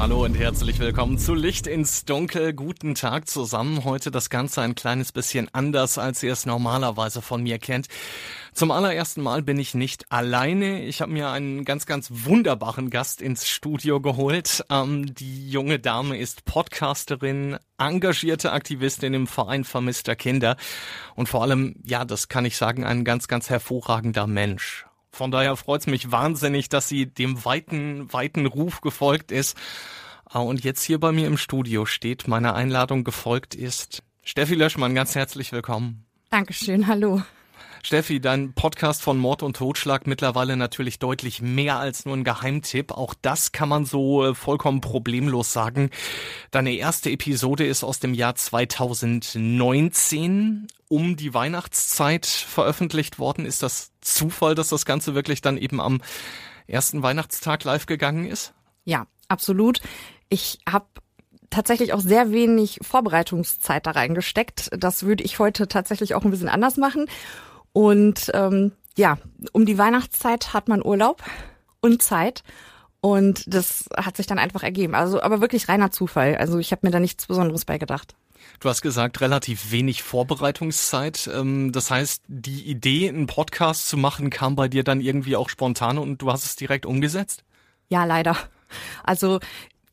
[0.00, 2.54] Hallo und herzlich willkommen zu Licht ins Dunkel.
[2.54, 3.84] Guten Tag zusammen.
[3.84, 7.86] Heute das Ganze ein kleines bisschen anders, als ihr es normalerweise von mir kennt.
[8.54, 10.84] Zum allerersten Mal bin ich nicht alleine.
[10.84, 14.64] Ich habe mir einen ganz, ganz wunderbaren Gast ins Studio geholt.
[14.70, 20.56] Ähm, die junge Dame ist Podcasterin, engagierte Aktivistin im Verein vermisster Kinder
[21.14, 24.86] und vor allem, ja, das kann ich sagen, ein ganz, ganz hervorragender Mensch.
[25.12, 29.56] Von daher freut es mich wahnsinnig, dass sie dem weiten, weiten Ruf gefolgt ist
[30.24, 34.02] ah, und jetzt hier bei mir im Studio steht, meiner Einladung gefolgt ist.
[34.22, 36.06] Steffi Löschmann, ganz herzlich willkommen.
[36.30, 37.22] Dankeschön, hallo.
[37.82, 42.92] Steffi, dein Podcast von Mord und Totschlag mittlerweile natürlich deutlich mehr als nur ein Geheimtipp.
[42.92, 45.90] Auch das kann man so äh, vollkommen problemlos sagen.
[46.50, 53.46] Deine erste Episode ist aus dem Jahr 2019 um die Weihnachtszeit veröffentlicht worden.
[53.46, 56.02] Ist das Zufall, dass das Ganze wirklich dann eben am
[56.66, 58.52] ersten Weihnachtstag live gegangen ist?
[58.84, 59.80] Ja, absolut.
[60.28, 60.86] Ich habe
[61.48, 64.70] tatsächlich auch sehr wenig Vorbereitungszeit da reingesteckt.
[64.78, 67.06] Das würde ich heute tatsächlich auch ein bisschen anders machen.
[67.72, 69.18] Und ähm, ja,
[69.52, 71.22] um die Weihnachtszeit hat man Urlaub
[71.80, 72.42] und Zeit.
[73.00, 74.94] Und das hat sich dann einfach ergeben.
[74.94, 76.36] Also, aber wirklich reiner Zufall.
[76.36, 78.14] Also ich habe mir da nichts Besonderes bei gedacht.
[78.58, 81.30] Du hast gesagt, relativ wenig Vorbereitungszeit.
[81.32, 85.48] Ähm, das heißt, die Idee, einen Podcast zu machen, kam bei dir dann irgendwie auch
[85.48, 87.44] spontan und du hast es direkt umgesetzt?
[87.88, 88.36] Ja, leider.
[89.02, 89.40] Also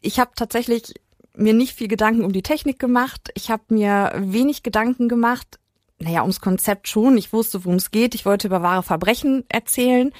[0.01, 0.93] ich habe tatsächlich
[1.33, 3.29] mir nicht viel Gedanken um die Technik gemacht.
[3.35, 5.59] Ich habe mir wenig Gedanken gemacht,
[5.99, 7.17] naja, ums Konzept schon.
[7.17, 8.15] Ich wusste, worum es geht.
[8.15, 10.11] Ich wollte über wahre Verbrechen erzählen.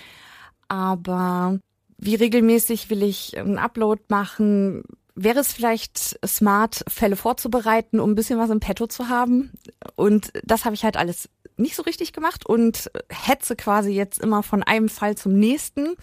[0.67, 1.59] Aber
[1.97, 4.83] wie regelmäßig will ich einen Upload machen?
[5.15, 9.51] Wäre es vielleicht smart, Fälle vorzubereiten, um ein bisschen was im Petto zu haben?
[9.95, 14.43] Und das habe ich halt alles nicht so richtig gemacht und hetze quasi jetzt immer
[14.43, 15.95] von einem Fall zum nächsten.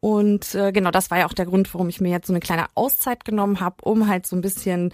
[0.00, 2.40] Und äh, genau, das war ja auch der Grund, warum ich mir jetzt so eine
[2.40, 4.92] kleine Auszeit genommen habe, um halt so ein bisschen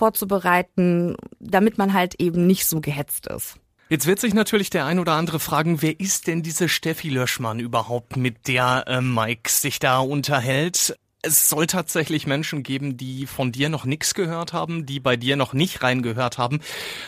[0.00, 3.56] vorzubereiten, damit man halt eben nicht so gehetzt ist.
[3.90, 7.60] Jetzt wird sich natürlich der ein oder andere fragen, wer ist denn diese Steffi Löschmann
[7.60, 10.96] überhaupt, mit der äh, Mike sich da unterhält?
[11.20, 15.36] Es soll tatsächlich Menschen geben, die von dir noch nichts gehört haben, die bei dir
[15.36, 16.60] noch nicht reingehört haben.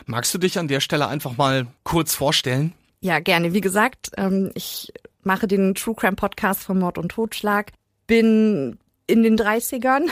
[0.04, 2.74] Magst du dich an der Stelle einfach mal kurz vorstellen?
[3.00, 3.54] Ja, gerne.
[3.54, 4.92] Wie gesagt, ähm, ich
[5.22, 7.72] mache den True Crime Podcast von Mord und Totschlag,
[8.06, 8.76] bin
[9.06, 10.10] in den 30ern,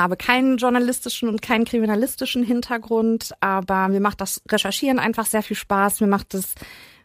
[0.00, 5.56] habe keinen journalistischen und keinen kriminalistischen Hintergrund, aber mir macht das Recherchieren einfach sehr viel
[5.56, 6.00] Spaß.
[6.00, 6.54] Mir macht es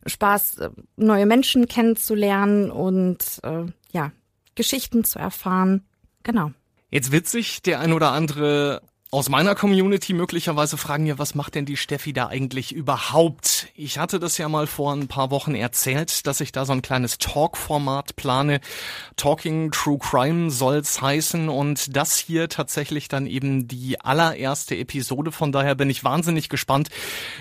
[0.06, 4.12] Spaß, äh, neue Menschen kennenzulernen und äh, ja,
[4.56, 5.84] Geschichten zu erfahren.
[6.24, 6.52] Genau.
[6.90, 8.82] Jetzt wird sich der ein oder andere
[9.16, 13.68] aus meiner Community möglicherweise fragen ja, was macht denn die Steffi da eigentlich überhaupt?
[13.74, 16.82] Ich hatte das ja mal vor ein paar Wochen erzählt, dass ich da so ein
[16.82, 18.60] kleines Talk-Format plane.
[19.16, 25.32] Talking True Crime soll's heißen und das hier tatsächlich dann eben die allererste Episode.
[25.32, 26.90] Von daher bin ich wahnsinnig gespannt,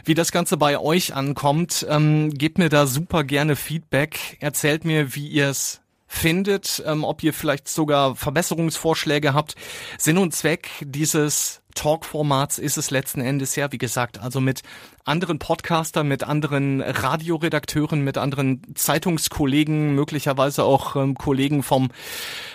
[0.05, 1.85] wie das Ganze bei euch ankommt.
[1.91, 4.37] Ähm, gebt mir da super gerne Feedback.
[4.39, 5.81] Erzählt mir, wie ihr es
[6.15, 9.57] findet, ähm, ob ihr vielleicht sogar Verbesserungsvorschläge habt.
[9.99, 14.63] Sinn und Zweck dieses Talk-Formats ist es letzten Endes ja, wie gesagt, also mit
[15.05, 21.91] anderen Podcastern, mit anderen Radioredakteuren, mit anderen Zeitungskollegen, möglicherweise auch ähm, Kollegen vom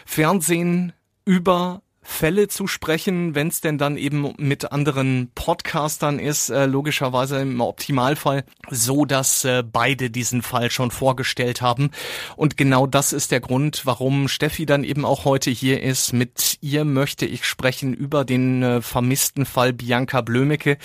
[0.05, 0.93] Fernsehen
[1.25, 7.39] über Fälle zu sprechen, wenn es denn dann eben mit anderen Podcastern ist, äh, logischerweise
[7.39, 11.91] im Optimalfall, so dass äh, beide diesen Fall schon vorgestellt haben.
[12.35, 16.11] Und genau das ist der Grund, warum Steffi dann eben auch heute hier ist.
[16.11, 20.77] Mit ihr möchte ich sprechen über den äh, vermissten Fall Bianca Blömecke.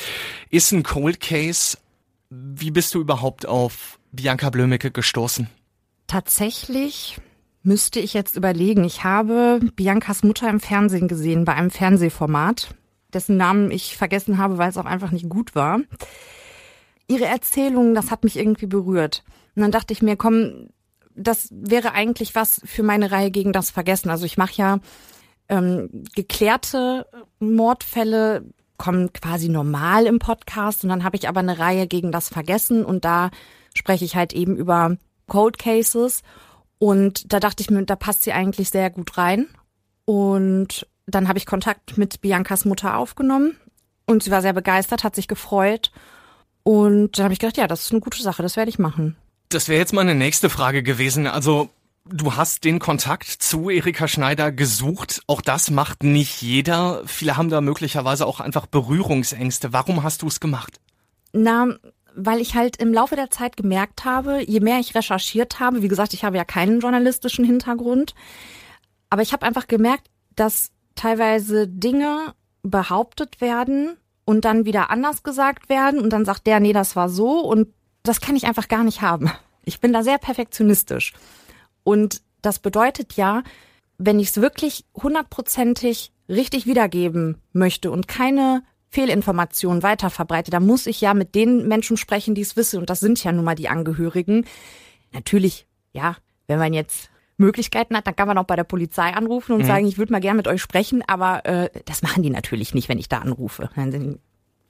[0.50, 1.78] Ist ein Cold Case.
[2.28, 5.48] Wie bist du überhaupt auf Bianca Blömecke gestoßen?
[6.06, 7.16] Tatsächlich
[7.64, 8.84] müsste ich jetzt überlegen.
[8.84, 12.74] Ich habe Biancas Mutter im Fernsehen gesehen, bei einem Fernsehformat,
[13.12, 15.80] dessen Namen ich vergessen habe, weil es auch einfach nicht gut war.
[17.08, 19.24] Ihre Erzählung, das hat mich irgendwie berührt.
[19.56, 20.68] Und dann dachte ich mir, komm,
[21.16, 24.10] das wäre eigentlich was für meine Reihe gegen das Vergessen.
[24.10, 24.78] Also ich mache ja
[25.48, 27.06] ähm, geklärte
[27.38, 28.44] Mordfälle,
[28.76, 32.84] kommen quasi normal im Podcast und dann habe ich aber eine Reihe gegen das Vergessen
[32.84, 33.30] und da
[33.72, 34.96] spreche ich halt eben über
[35.28, 36.22] Cold Cases
[36.84, 39.46] und da dachte ich mir, da passt sie eigentlich sehr gut rein.
[40.04, 43.56] Und dann habe ich Kontakt mit Biancas Mutter aufgenommen
[44.04, 45.92] und sie war sehr begeistert, hat sich gefreut.
[46.62, 49.16] Und dann habe ich gedacht, ja, das ist eine gute Sache, das werde ich machen.
[49.48, 51.26] Das wäre jetzt meine nächste Frage gewesen.
[51.26, 51.70] Also
[52.06, 55.22] Du hast den Kontakt zu Erika Schneider gesucht.
[55.26, 57.00] Auch das macht nicht jeder.
[57.06, 59.72] Viele haben da möglicherweise auch einfach Berührungsängste.
[59.72, 60.80] Warum hast du es gemacht?
[61.32, 61.78] Na,
[62.14, 65.88] weil ich halt im Laufe der Zeit gemerkt habe, je mehr ich recherchiert habe, wie
[65.88, 68.14] gesagt, ich habe ja keinen journalistischen Hintergrund,
[69.10, 75.68] aber ich habe einfach gemerkt, dass teilweise Dinge behauptet werden und dann wieder anders gesagt
[75.68, 77.68] werden und dann sagt der, nee, das war so und
[78.02, 79.30] das kann ich einfach gar nicht haben.
[79.64, 81.14] Ich bin da sehr perfektionistisch.
[81.84, 83.42] Und das bedeutet ja,
[83.98, 88.62] wenn ich es wirklich hundertprozentig richtig wiedergeben möchte und keine
[88.94, 92.78] Fehlinformationen weiterverbreite, dann muss ich ja mit den Menschen sprechen, die es wissen.
[92.78, 94.46] Und das sind ja nun mal die Angehörigen.
[95.12, 99.52] Natürlich, ja, wenn man jetzt Möglichkeiten hat, dann kann man auch bei der Polizei anrufen
[99.52, 99.66] und mhm.
[99.66, 102.88] sagen, ich würde mal gern mit euch sprechen, aber äh, das machen die natürlich nicht,
[102.88, 103.68] wenn ich da anrufe.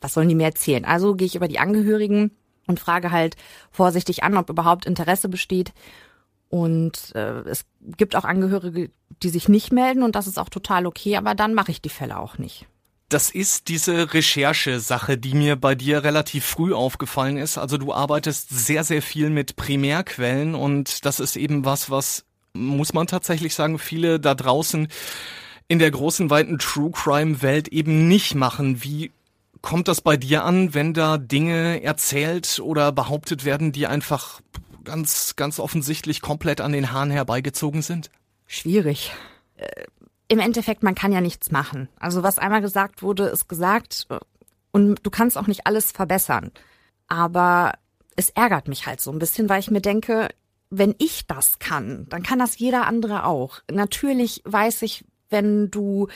[0.01, 0.87] Was sollen die mir erzählen?
[0.87, 2.31] Also gehe ich über die Angehörigen
[2.67, 3.37] und frage halt
[3.71, 5.75] vorsichtig an, ob überhaupt Interesse besteht.
[6.49, 7.67] Und äh, es
[7.99, 8.91] gibt auch Angehörige,
[9.23, 11.91] die sich nicht melden und das ist auch total okay, aber dann mache ich die
[11.91, 12.67] Fälle auch nicht.
[13.09, 17.59] Das ist diese Recherchesache, die mir bei dir relativ früh aufgefallen ist.
[17.59, 22.25] Also du arbeitest sehr, sehr viel mit Primärquellen und das ist eben was, was,
[22.55, 24.89] muss man tatsächlich sagen, viele da draußen
[25.69, 28.83] in der großen, weiten True Crime Welt eben nicht machen.
[28.83, 29.13] Wie
[29.61, 34.41] kommt das bei dir an, wenn da Dinge erzählt oder behauptet werden, die einfach
[34.85, 38.11] ganz, ganz offensichtlich komplett an den Haaren herbeigezogen sind?
[38.47, 39.13] Schwierig.
[40.29, 41.89] Im Endeffekt, man kann ja nichts machen.
[41.99, 44.07] Also was einmal gesagt wurde, ist gesagt
[44.73, 46.51] und du kannst auch nicht alles verbessern.
[47.09, 47.75] Aber
[48.17, 50.29] es ärgert mich halt so ein bisschen, weil ich mir denke,
[50.71, 53.61] wenn ich das kann, dann kann das jeder andere auch.
[53.71, 56.09] Natürlich weiß ich, wenn du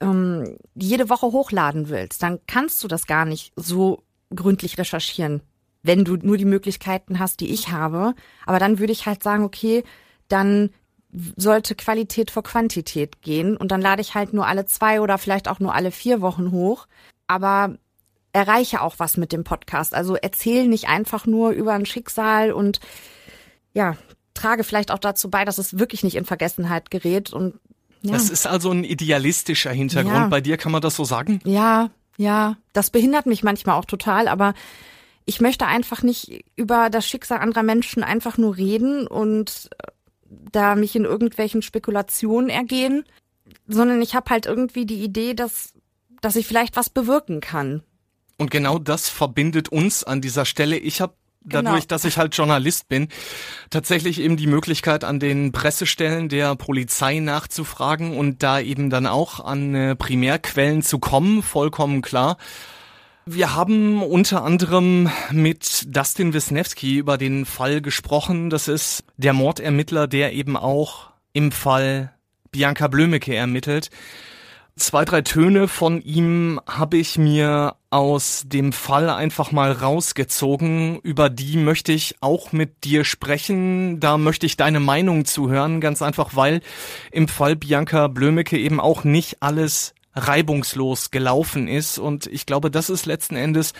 [0.00, 4.02] ähm, jede Woche hochladen willst, dann kannst du das gar nicht so
[4.34, 5.40] gründlich recherchieren,
[5.82, 8.14] wenn du nur die Möglichkeiten hast, die ich habe.
[8.44, 9.84] Aber dann würde ich halt sagen, okay,
[10.28, 10.70] dann
[11.36, 15.48] sollte Qualität vor Quantität gehen und dann lade ich halt nur alle zwei oder vielleicht
[15.48, 16.86] auch nur alle vier Wochen hoch.
[17.26, 17.76] Aber
[18.32, 19.94] erreiche auch was mit dem Podcast.
[19.94, 22.80] Also erzähl nicht einfach nur über ein Schicksal und
[23.72, 23.96] ja,
[24.34, 27.54] trage vielleicht auch dazu bei, dass es wirklich nicht in Vergessenheit gerät und
[28.02, 28.12] ja.
[28.12, 30.14] Das ist also ein idealistischer Hintergrund.
[30.14, 30.28] Ja.
[30.28, 31.40] Bei dir kann man das so sagen?
[31.44, 32.56] Ja, ja.
[32.72, 34.54] Das behindert mich manchmal auch total, aber
[35.24, 39.90] ich möchte einfach nicht über das Schicksal anderer Menschen einfach nur reden und äh,
[40.52, 43.04] da mich in irgendwelchen Spekulationen ergehen,
[43.66, 45.72] sondern ich habe halt irgendwie die Idee, dass,
[46.20, 47.82] dass ich vielleicht was bewirken kann.
[48.38, 50.76] Und genau das verbindet uns an dieser Stelle.
[50.76, 51.14] Ich habe
[51.46, 51.86] dadurch, genau.
[51.86, 53.08] dass ich halt Journalist bin,
[53.70, 59.40] tatsächlich eben die Möglichkeit an den Pressestellen der Polizei nachzufragen und da eben dann auch
[59.40, 62.36] an äh, Primärquellen zu kommen, vollkommen klar.
[63.28, 68.50] Wir haben unter anderem mit Dustin Wisniewski über den Fall gesprochen.
[68.50, 72.12] Das ist der Mordermittler, der eben auch im Fall
[72.52, 73.90] Bianca Blömecke ermittelt.
[74.76, 81.00] Zwei, drei Töne von ihm habe ich mir aus dem Fall einfach mal rausgezogen.
[81.00, 83.98] Über die möchte ich auch mit dir sprechen.
[83.98, 86.60] Da möchte ich deine Meinung zuhören, ganz einfach, weil
[87.10, 91.98] im Fall Bianca Blömecke eben auch nicht alles reibungslos gelaufen ist.
[91.98, 93.74] Und ich glaube, das ist letzten Endes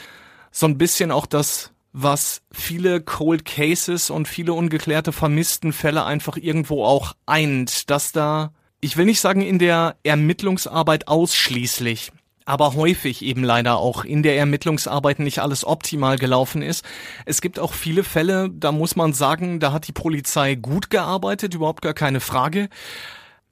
[0.52, 6.36] so ein bisschen auch das, was viele Cold Cases und viele ungeklärte vermissten Fälle einfach
[6.36, 12.12] irgendwo auch eint, dass da, ich will nicht sagen in der Ermittlungsarbeit ausschließlich,
[12.44, 16.84] aber häufig eben leider auch in der Ermittlungsarbeit nicht alles optimal gelaufen ist.
[17.24, 21.54] Es gibt auch viele Fälle, da muss man sagen, da hat die Polizei gut gearbeitet,
[21.54, 22.68] überhaupt gar keine Frage.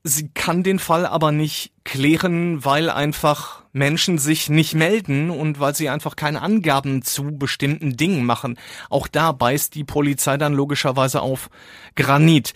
[0.07, 5.75] Sie kann den Fall aber nicht klären, weil einfach Menschen sich nicht melden und weil
[5.75, 8.59] sie einfach keine Angaben zu bestimmten Dingen machen.
[8.91, 11.49] Auch da beißt die Polizei dann logischerweise auf
[11.97, 12.53] Granit.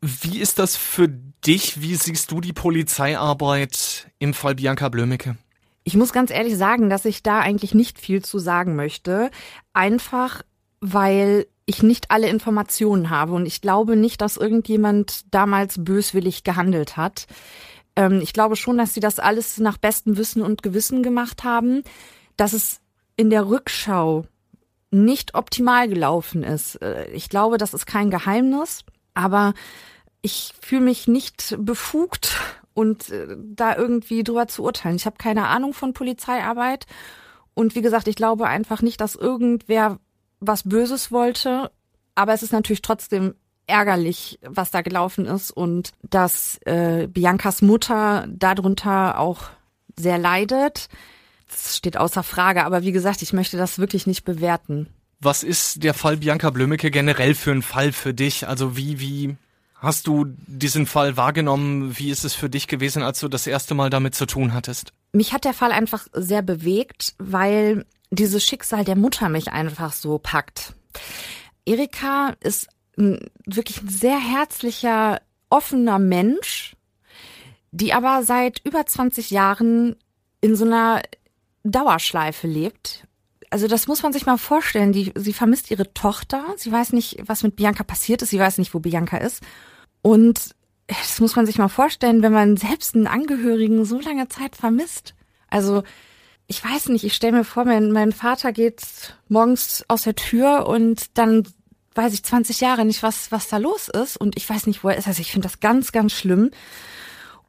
[0.00, 1.80] Wie ist das für dich?
[1.80, 5.36] Wie siehst du die Polizeiarbeit im Fall Bianca Blömecke?
[5.82, 9.32] Ich muss ganz ehrlich sagen, dass ich da eigentlich nicht viel zu sagen möchte.
[9.72, 10.42] Einfach,
[10.80, 16.96] weil ich nicht alle Informationen habe und ich glaube nicht, dass irgendjemand damals böswillig gehandelt
[16.96, 17.26] hat.
[17.94, 21.82] Ähm, ich glaube schon, dass sie das alles nach bestem Wissen und Gewissen gemacht haben,
[22.38, 22.80] dass es
[23.16, 24.24] in der Rückschau
[24.90, 26.76] nicht optimal gelaufen ist.
[26.76, 29.52] Äh, ich glaube, das ist kein Geheimnis, aber
[30.22, 32.38] ich fühle mich nicht befugt
[32.72, 34.96] und äh, da irgendwie drüber zu urteilen.
[34.96, 36.86] Ich habe keine Ahnung von Polizeiarbeit
[37.52, 39.98] und wie gesagt, ich glaube einfach nicht, dass irgendwer
[40.40, 41.70] was Böses wollte,
[42.14, 43.34] aber es ist natürlich trotzdem
[43.68, 49.50] ärgerlich, was da gelaufen ist und dass äh, Biancas Mutter darunter auch
[49.96, 50.88] sehr leidet.
[51.48, 52.64] das steht außer Frage.
[52.64, 54.88] Aber wie gesagt, ich möchte das wirklich nicht bewerten.
[55.20, 58.46] Was ist der Fall Bianca Blümecke generell für ein Fall für dich?
[58.48, 59.36] Also wie, wie
[59.76, 61.98] hast du diesen Fall wahrgenommen?
[61.98, 64.92] Wie ist es für dich gewesen, als du das erste Mal damit zu tun hattest?
[65.12, 70.18] Mich hat der Fall einfach sehr bewegt, weil dieses Schicksal der Mutter mich einfach so
[70.18, 70.74] packt.
[71.64, 76.76] Erika ist ein, wirklich ein sehr herzlicher, offener Mensch,
[77.70, 79.96] die aber seit über 20 Jahren
[80.40, 81.02] in so einer
[81.64, 83.06] Dauerschleife lebt.
[83.50, 84.92] Also das muss man sich mal vorstellen.
[84.92, 86.44] Die, sie vermisst ihre Tochter.
[86.56, 88.30] Sie weiß nicht, was mit Bianca passiert ist.
[88.30, 89.42] Sie weiß nicht, wo Bianca ist.
[90.02, 90.54] Und
[90.86, 95.14] das muss man sich mal vorstellen, wenn man selbst einen Angehörigen so lange Zeit vermisst.
[95.48, 95.82] Also
[96.48, 100.66] ich weiß nicht, ich stelle mir vor, mein, mein Vater geht morgens aus der Tür
[100.66, 101.46] und dann
[101.94, 104.88] weiß ich 20 Jahre nicht, was, was da los ist und ich weiß nicht, wo
[104.88, 105.06] er ist.
[105.06, 106.50] Also ich finde das ganz, ganz schlimm.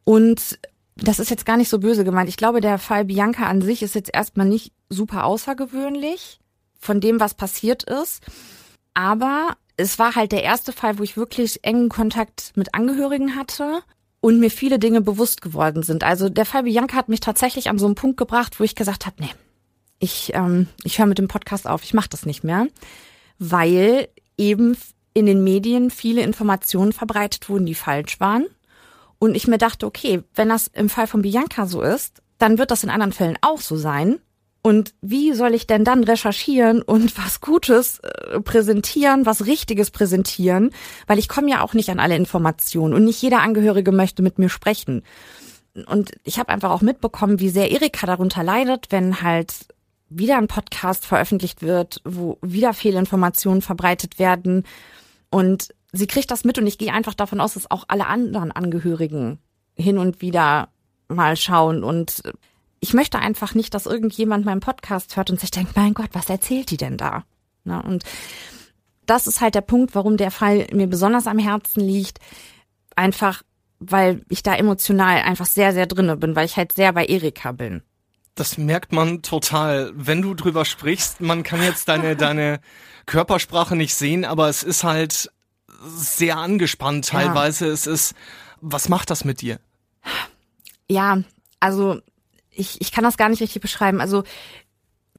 [0.04, 0.58] Und
[0.96, 2.28] das ist jetzt gar nicht so böse gemeint.
[2.28, 6.40] Ich glaube, der Fall Bianca an sich ist jetzt erstmal nicht super außergewöhnlich
[6.78, 8.22] von dem, was passiert ist.
[8.92, 13.82] Aber es war halt der erste Fall, wo ich wirklich engen Kontakt mit Angehörigen hatte
[14.20, 16.04] und mir viele Dinge bewusst geworden sind.
[16.04, 19.06] Also der Fall Bianca hat mich tatsächlich an so einen Punkt gebracht, wo ich gesagt
[19.06, 19.30] habe, nee,
[19.98, 22.66] ich, ähm, ich höre mit dem Podcast auf, ich mache das nicht mehr,
[23.38, 24.76] weil eben
[25.14, 28.46] in den Medien viele Informationen verbreitet wurden, die falsch waren.
[29.18, 32.70] Und ich mir dachte, okay, wenn das im Fall von Bianca so ist, dann wird
[32.70, 34.18] das in anderen Fällen auch so sein.
[34.62, 40.70] Und wie soll ich denn dann recherchieren und was Gutes äh, präsentieren, was Richtiges präsentieren?
[41.06, 44.38] Weil ich komme ja auch nicht an alle Informationen und nicht jeder Angehörige möchte mit
[44.38, 45.02] mir sprechen.
[45.86, 49.52] Und ich habe einfach auch mitbekommen, wie sehr Erika darunter leidet, wenn halt
[50.08, 54.64] wieder ein Podcast veröffentlicht wird, wo wieder Fehlinformationen verbreitet werden.
[55.30, 58.50] Und sie kriegt das mit und ich gehe einfach davon aus, dass auch alle anderen
[58.50, 59.38] Angehörigen
[59.76, 60.68] hin und wieder
[61.08, 62.22] mal schauen und
[62.80, 66.30] ich möchte einfach nicht, dass irgendjemand meinen Podcast hört und sich denkt, mein Gott, was
[66.30, 67.24] erzählt die denn da?
[67.64, 68.04] Na, und
[69.06, 72.18] das ist halt der Punkt, warum der Fall mir besonders am Herzen liegt.
[72.96, 73.42] Einfach,
[73.78, 77.52] weil ich da emotional einfach sehr, sehr drinne bin, weil ich halt sehr bei Erika
[77.52, 77.82] bin.
[78.34, 81.20] Das merkt man total, wenn du drüber sprichst.
[81.20, 82.60] Man kann jetzt deine, deine
[83.06, 85.30] Körpersprache nicht sehen, aber es ist halt
[85.84, 87.66] sehr angespannt teilweise.
[87.66, 87.72] Ja.
[87.72, 88.14] Es ist,
[88.60, 89.58] was macht das mit dir?
[90.88, 91.22] Ja,
[91.58, 92.00] also
[92.50, 94.00] ich, ich kann das gar nicht richtig beschreiben.
[94.00, 94.24] Also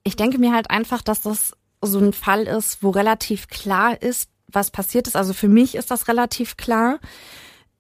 [0.04, 4.30] ich denke mir halt einfach, dass das so ein Fall ist, wo relativ klar ist,
[4.48, 5.16] was passiert ist.
[5.16, 7.00] Also für mich ist das relativ klar.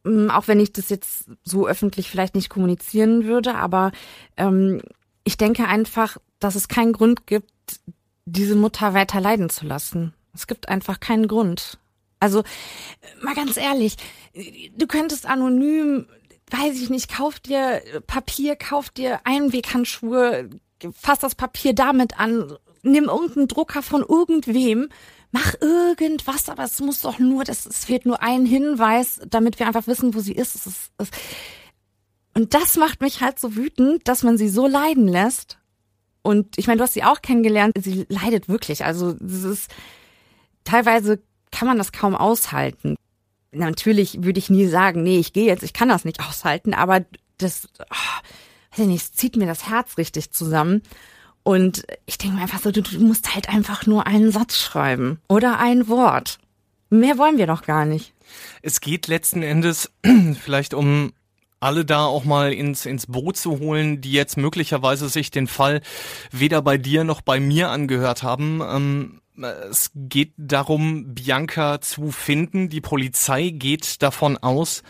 [0.03, 3.91] Mm, auch wenn ich das jetzt so öffentlich vielleicht nicht kommunizieren würde, aber
[4.37, 4.81] ähm,
[5.23, 7.51] ich denke einfach, dass es keinen Grund gibt,
[8.25, 10.13] diese Mutter weiter leiden zu lassen.
[10.33, 11.77] Es gibt einfach keinen Grund.
[12.19, 12.43] Also,
[13.21, 13.97] mal ganz ehrlich,
[14.75, 16.07] du könntest anonym
[16.51, 20.49] weiß ich nicht, kauf dir Papier, kauf dir Einweghandschuhe,
[20.93, 22.53] fass das Papier damit an,
[22.83, 24.89] nimm irgendeinen Drucker von irgendwem,
[25.31, 29.67] mach irgendwas, aber es muss doch nur, das, es fehlt nur ein Hinweis, damit wir
[29.67, 30.55] einfach wissen, wo sie ist.
[30.55, 31.09] Es ist es,
[32.33, 35.57] und das macht mich halt so wütend, dass man sie so leiden lässt.
[36.21, 38.85] Und ich meine, du hast sie auch kennengelernt, sie leidet wirklich.
[38.85, 39.71] Also es ist
[40.63, 42.95] teilweise kann man das kaum aushalten
[43.51, 47.05] natürlich würde ich nie sagen, nee, ich gehe jetzt, ich kann das nicht aushalten, aber
[47.37, 48.21] das, oh,
[48.71, 50.81] weiß ich nicht, zieht mir das Herz richtig zusammen.
[51.43, 55.19] Und ich denke mir einfach so, du, du musst halt einfach nur einen Satz schreiben
[55.27, 56.37] oder ein Wort.
[56.89, 58.13] Mehr wollen wir doch gar nicht.
[58.61, 59.91] Es geht letzten Endes
[60.41, 61.13] vielleicht um
[61.59, 65.81] alle da auch mal ins, ins Boot zu holen, die jetzt möglicherweise sich den Fall
[66.31, 68.61] weder bei dir noch bei mir angehört haben.
[68.61, 72.69] Ähm, es geht darum, Bianca zu finden.
[72.69, 74.83] Die Polizei geht davon aus,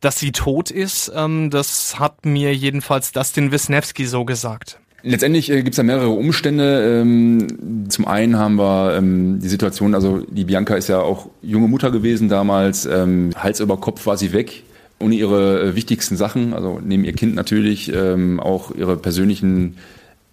[0.00, 1.12] dass sie tot ist.
[1.14, 4.78] Ähm, das hat mir jedenfalls Dustin Wisniewski so gesagt.
[5.02, 7.00] Letztendlich äh, gibt es da mehrere Umstände.
[7.02, 11.68] Ähm, zum einen haben wir ähm, die Situation, also die Bianca ist ja auch junge
[11.68, 12.86] Mutter gewesen damals.
[12.86, 14.64] Ähm, Hals über Kopf war sie weg
[14.98, 19.76] ohne ihre äh, wichtigsten Sachen, also neben ihr Kind natürlich, ähm, auch ihre persönlichen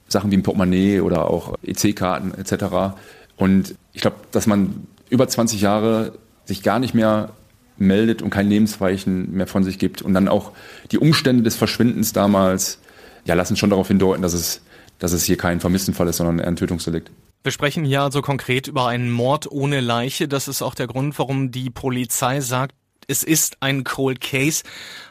[0.07, 2.95] Sachen wie ein Portemonnaie oder auch EC-Karten etc.
[3.35, 6.13] Und ich glaube, dass man über 20 Jahre
[6.45, 7.31] sich gar nicht mehr
[7.77, 10.51] meldet und kein Lebenszeichen mehr von sich gibt und dann auch
[10.91, 12.79] die Umstände des Verschwindens damals
[13.25, 14.61] ja lassen schon darauf hindeuten, dass es
[14.99, 17.11] dass es hier kein Vermisstenfall ist, sondern ein Tötungsdelikt.
[17.43, 20.29] Wir sprechen hier also konkret über einen Mord ohne Leiche.
[20.29, 22.73] Das ist auch der Grund, warum die Polizei sagt,
[23.07, 24.63] es ist ein Cold Case,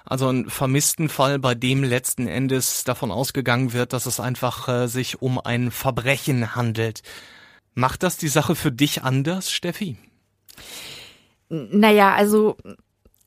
[0.07, 4.87] also ein vermissten Fall, bei dem letzten Endes davon ausgegangen wird, dass es einfach äh,
[4.87, 7.02] sich um ein Verbrechen handelt.
[7.75, 9.97] Macht das die Sache für dich anders, Steffi?
[11.49, 12.57] Naja, also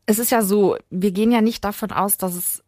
[0.06, 2.64] es ist ja so, wir gehen ja nicht davon aus, dass es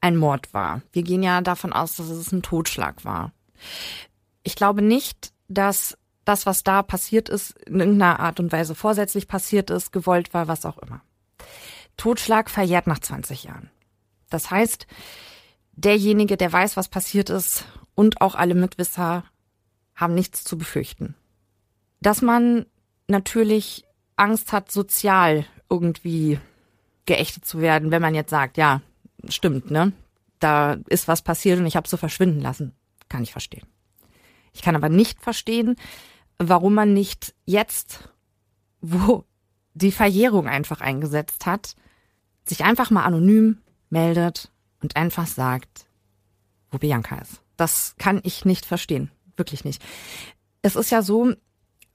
[0.00, 0.82] ein Mord war.
[0.92, 3.32] Wir gehen ja davon aus, dass es ein Totschlag war.
[4.42, 9.28] Ich glaube nicht, dass das, was da passiert ist, in irgendeiner Art und Weise vorsätzlich
[9.28, 11.00] passiert ist, gewollt war, was auch immer.
[11.96, 13.70] Totschlag verjährt nach 20 Jahren.
[14.28, 14.86] Das heißt,
[15.72, 19.24] derjenige, der weiß, was passiert ist und auch alle Mitwisser
[19.96, 21.14] haben nichts zu befürchten.
[22.00, 22.66] Dass man
[23.08, 23.84] natürlich
[24.16, 26.38] Angst hat, sozial irgendwie
[27.06, 28.82] geächtet zu werden, wenn man jetzt sagt, ja,
[29.28, 29.92] stimmt, ne?
[30.38, 32.72] Da ist was passiert und ich habe so verschwinden lassen.
[33.08, 33.66] Kann ich verstehen.
[34.52, 35.76] Ich kann aber nicht verstehen,
[36.38, 38.10] warum man nicht jetzt,
[38.80, 39.24] wo
[39.74, 41.74] die Verjährung einfach eingesetzt hat,
[42.44, 43.58] sich einfach mal anonym
[43.90, 44.50] meldet
[44.82, 45.86] und einfach sagt,
[46.70, 47.42] wo Bianca ist.
[47.56, 49.10] Das kann ich nicht verstehen.
[49.36, 49.82] Wirklich nicht.
[50.62, 51.32] Es ist ja so,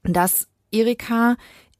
[0.02, 1.36] dass Erika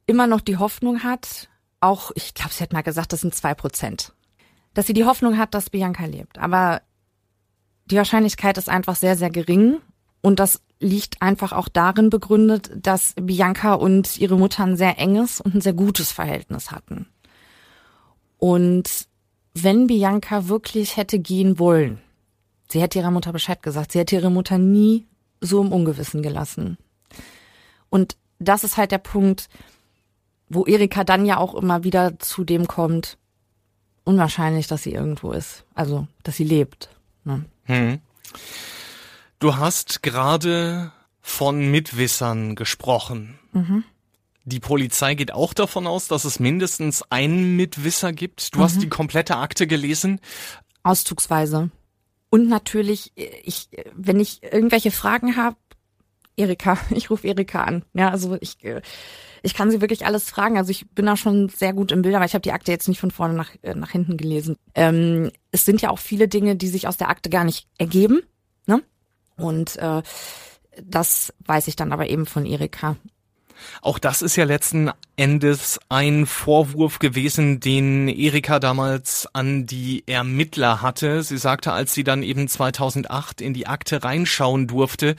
[0.06, 1.48] immer noch die Hoffnung hat,
[1.80, 4.12] auch, ich glaube, sie hat mal gesagt, das sind zwei Prozent,
[4.74, 6.38] dass sie die Hoffnung hat, dass Bianca lebt.
[6.38, 6.82] Aber
[7.86, 9.78] die Wahrscheinlichkeit ist einfach sehr, sehr gering.
[10.20, 15.40] Und das liegt einfach auch darin begründet, dass Bianca und ihre Mutter ein sehr enges
[15.40, 17.06] und ein sehr gutes Verhältnis hatten.
[18.38, 19.08] Und
[19.54, 22.00] wenn Bianca wirklich hätte gehen wollen,
[22.68, 25.06] sie hätte ihrer Mutter Bescheid gesagt, sie hätte ihre Mutter nie
[25.42, 26.78] so im Ungewissen gelassen.
[27.90, 29.48] Und das ist halt der Punkt,
[30.48, 33.18] wo Erika dann ja auch immer wieder zu dem kommt,
[34.04, 35.64] unwahrscheinlich, dass sie irgendwo ist.
[35.74, 36.90] Also, dass sie lebt.
[37.24, 37.44] Ne?
[37.64, 38.00] Hm.
[39.38, 43.38] Du hast gerade von Mitwissern gesprochen.
[43.52, 43.84] Mhm.
[44.44, 48.54] Die Polizei geht auch davon aus, dass es mindestens einen Mitwisser gibt.
[48.54, 48.62] Du mhm.
[48.64, 50.20] hast die komplette Akte gelesen.
[50.82, 51.70] Auszugsweise.
[52.34, 55.56] Und natürlich, ich, wenn ich irgendwelche Fragen habe,
[56.34, 57.84] Erika, ich rufe Erika an.
[57.92, 58.56] Ja, also ich,
[59.42, 60.56] ich kann sie wirklich alles fragen.
[60.56, 62.88] Also ich bin da schon sehr gut im Bild, aber ich habe die Akte jetzt
[62.88, 64.56] nicht von vorne nach, äh, nach hinten gelesen.
[64.74, 68.22] Ähm, es sind ja auch viele Dinge, die sich aus der Akte gar nicht ergeben.
[68.66, 68.82] Ne?
[69.36, 70.00] Und äh,
[70.82, 72.96] das weiß ich dann aber eben von Erika.
[73.80, 80.82] Auch das ist ja letzten Endes ein Vorwurf gewesen, den Erika damals an die Ermittler
[80.82, 81.22] hatte.
[81.22, 85.16] Sie sagte, als sie dann eben 2008 in die Akte reinschauen durfte,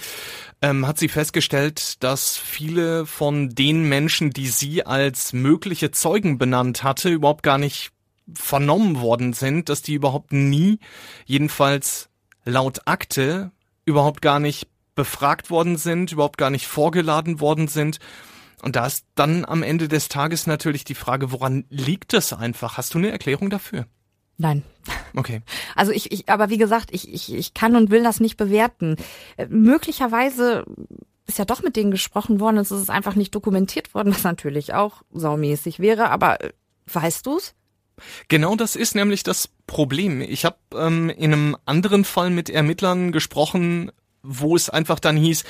[0.61, 6.83] ähm, hat sie festgestellt, dass viele von den Menschen, die sie als mögliche Zeugen benannt
[6.83, 7.91] hatte, überhaupt gar nicht
[8.33, 10.79] vernommen worden sind, dass die überhaupt nie,
[11.25, 12.09] jedenfalls
[12.45, 13.51] laut Akte,
[13.85, 17.99] überhaupt gar nicht befragt worden sind, überhaupt gar nicht vorgeladen worden sind.
[18.63, 22.77] Und da ist dann am Ende des Tages natürlich die Frage, woran liegt es einfach?
[22.77, 23.87] Hast du eine Erklärung dafür?
[24.37, 24.63] Nein.
[25.15, 25.41] Okay.
[25.75, 28.95] Also ich, ich aber wie gesagt, ich, ich, ich kann und will das nicht bewerten.
[29.37, 30.65] Äh, möglicherweise
[31.25, 34.73] ist ja doch mit denen gesprochen worden, es ist einfach nicht dokumentiert worden, was natürlich
[34.73, 36.53] auch saumäßig wäre, aber äh,
[36.87, 37.53] weißt du's?
[38.27, 40.21] Genau das ist nämlich das Problem.
[40.21, 43.91] Ich habe ähm, in einem anderen Fall mit Ermittlern gesprochen,
[44.23, 45.43] wo es einfach dann hieß,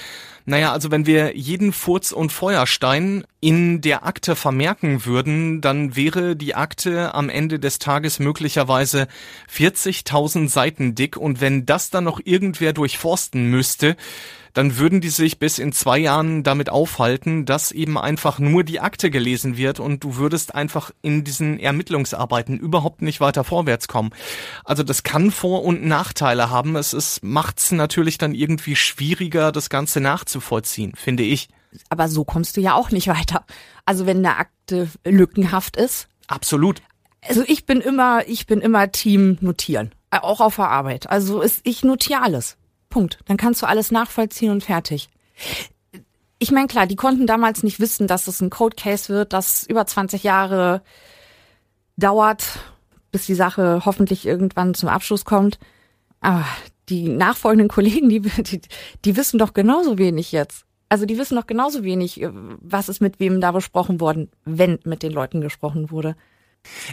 [0.45, 6.35] naja, also wenn wir jeden Furz und Feuerstein in der Akte vermerken würden, dann wäre
[6.35, 9.07] die Akte am Ende des Tages möglicherweise
[9.55, 11.15] 40.000 Seiten dick.
[11.15, 13.95] Und wenn das dann noch irgendwer durchforsten müsste,
[14.53, 18.79] dann würden die sich bis in zwei Jahren damit aufhalten, dass eben einfach nur die
[18.79, 24.11] Akte gelesen wird und du würdest einfach in diesen Ermittlungsarbeiten überhaupt nicht weiter vorwärts kommen.
[24.63, 26.75] Also das kann Vor- und Nachteile haben.
[26.75, 31.49] Es ist, macht's natürlich dann irgendwie schwieriger, das Ganze nachzuvollziehen, finde ich.
[31.89, 33.45] Aber so kommst du ja auch nicht weiter.
[33.85, 36.07] Also wenn eine Akte lückenhaft ist.
[36.27, 36.81] Absolut.
[37.27, 39.93] Also ich bin immer, ich bin immer Team notieren.
[40.11, 41.09] Auch auf der Arbeit.
[41.09, 42.57] Also ist, ich notiere alles.
[42.93, 43.17] Punkt.
[43.25, 45.09] Dann kannst du alles nachvollziehen und fertig.
[46.37, 49.63] Ich meine, klar, die konnten damals nicht wissen, dass es ein Code Case wird, das
[49.63, 50.83] über 20 Jahre
[51.97, 52.59] dauert,
[53.11, 55.57] bis die Sache hoffentlich irgendwann zum Abschluss kommt.
[56.21, 56.45] Aber
[56.89, 58.61] die nachfolgenden Kollegen, die, die,
[59.03, 60.65] die wissen doch genauso wenig jetzt.
[60.87, 64.77] Also die wissen doch genauso wenig, äh, was ist mit wem da besprochen worden, wenn
[64.83, 66.15] mit den Leuten gesprochen wurde.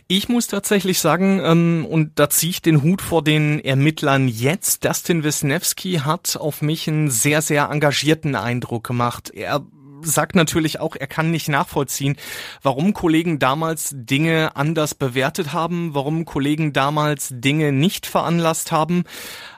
[0.09, 4.85] Ich muss tatsächlich sagen, ähm, und da ziehe ich den Hut vor den Ermittlern jetzt,
[4.85, 9.31] Dustin Wisniewski hat auf mich einen sehr, sehr engagierten Eindruck gemacht.
[9.31, 9.65] Er
[10.03, 12.17] sagt natürlich auch, er kann nicht nachvollziehen,
[12.63, 19.05] warum Kollegen damals Dinge anders bewertet haben, warum Kollegen damals Dinge nicht veranlasst haben.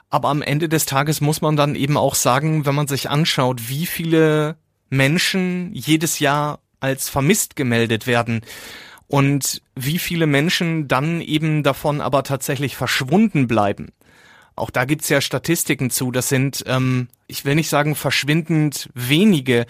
[0.09, 3.69] Aber am Ende des Tages muss man dann eben auch sagen, wenn man sich anschaut,
[3.69, 4.57] wie viele
[4.89, 8.41] Menschen jedes Jahr als vermisst gemeldet werden,
[9.07, 13.89] und wie viele Menschen dann eben davon aber tatsächlich verschwunden bleiben.
[14.55, 16.11] Auch da gibt's ja Statistiken zu.
[16.11, 19.65] Das sind, ähm, ich will nicht sagen verschwindend wenige,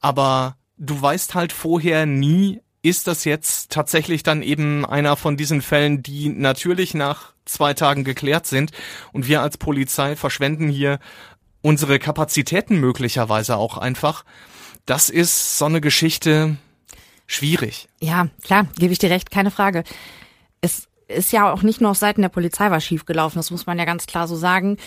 [0.00, 5.62] aber du weißt halt vorher nie, ist das jetzt tatsächlich dann eben einer von diesen
[5.62, 8.70] Fällen, die natürlich nach zwei Tagen geklärt sind
[9.12, 11.00] und wir als Polizei verschwenden hier
[11.60, 14.24] unsere Kapazitäten möglicherweise auch einfach.
[14.86, 16.56] Das ist so eine Geschichte
[17.28, 17.88] schwierig.
[18.00, 19.84] Ja, klar, gebe ich dir recht, keine Frage.
[20.60, 23.78] Es ist ja auch nicht nur auf Seiten der Polizei was schiefgelaufen, das muss man
[23.78, 24.78] ja ganz klar so sagen.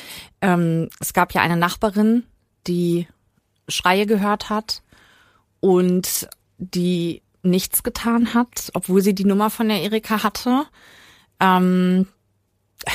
[0.42, 2.24] Ähm, es gab ja eine Nachbarin,
[2.68, 3.08] die
[3.70, 4.84] Schreie gehört hat
[5.62, 6.28] und
[6.58, 10.66] die nichts getan hat, obwohl sie die Nummer von der Erika hatte.
[11.40, 12.08] Ähm,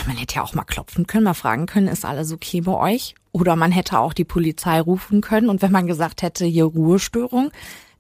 [0.07, 3.15] man hätte ja auch mal klopfen können, mal fragen können, ist alles okay bei euch?
[3.33, 7.51] Oder man hätte auch die Polizei rufen können und wenn man gesagt hätte, hier Ruhestörung,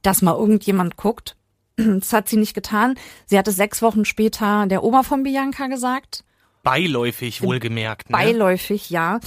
[0.02, 1.35] dass mal irgendjemand guckt.
[2.00, 2.94] Das hat sie nicht getan.
[3.26, 6.24] Sie hat es sechs Wochen später der Oma von Bianca gesagt.
[6.62, 8.10] Beiläufig wohlgemerkt.
[8.10, 8.16] Ne?
[8.16, 9.20] Beiläufig, ja.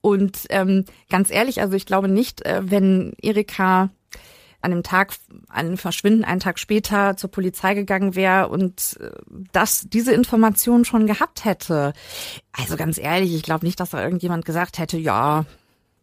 [0.00, 3.90] Und ähm, ganz ehrlich, also ich glaube nicht, äh, wenn Erika
[4.60, 5.14] an dem Tag,
[5.48, 9.10] an dem Verschwinden einen Tag später zur Polizei gegangen wäre und äh,
[9.52, 11.92] das, diese Information schon gehabt hätte.
[12.52, 15.44] Also ganz ehrlich, ich glaube nicht, dass da irgendjemand gesagt hätte, ja,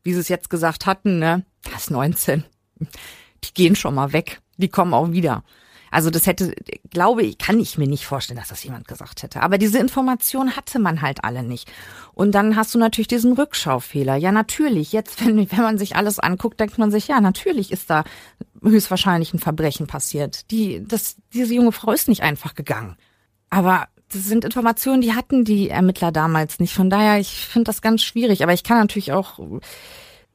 [0.04, 2.44] wie sie es jetzt gesagt hatten, ne, das ist 19.
[2.80, 4.42] Die gehen schon mal weg.
[4.58, 5.44] Die kommen auch wieder.
[5.94, 6.56] Also das hätte,
[6.90, 9.44] glaube ich, kann ich mir nicht vorstellen, dass das jemand gesagt hätte.
[9.44, 11.72] Aber diese Information hatte man halt alle nicht.
[12.14, 14.16] Und dann hast du natürlich diesen Rückschaufehler.
[14.16, 14.92] Ja, natürlich.
[14.92, 18.06] Jetzt, wenn, wenn man sich alles anguckt, denkt man sich, ja, natürlich ist da
[18.64, 20.50] höchstwahrscheinlich ein Verbrechen passiert.
[20.50, 22.98] Die, das, diese junge Frau ist nicht einfach gegangen.
[23.52, 26.74] Aber das sind Informationen, die hatten die Ermittler damals nicht.
[26.74, 28.42] Von daher, ich finde das ganz schwierig.
[28.42, 29.40] Aber ich kann natürlich auch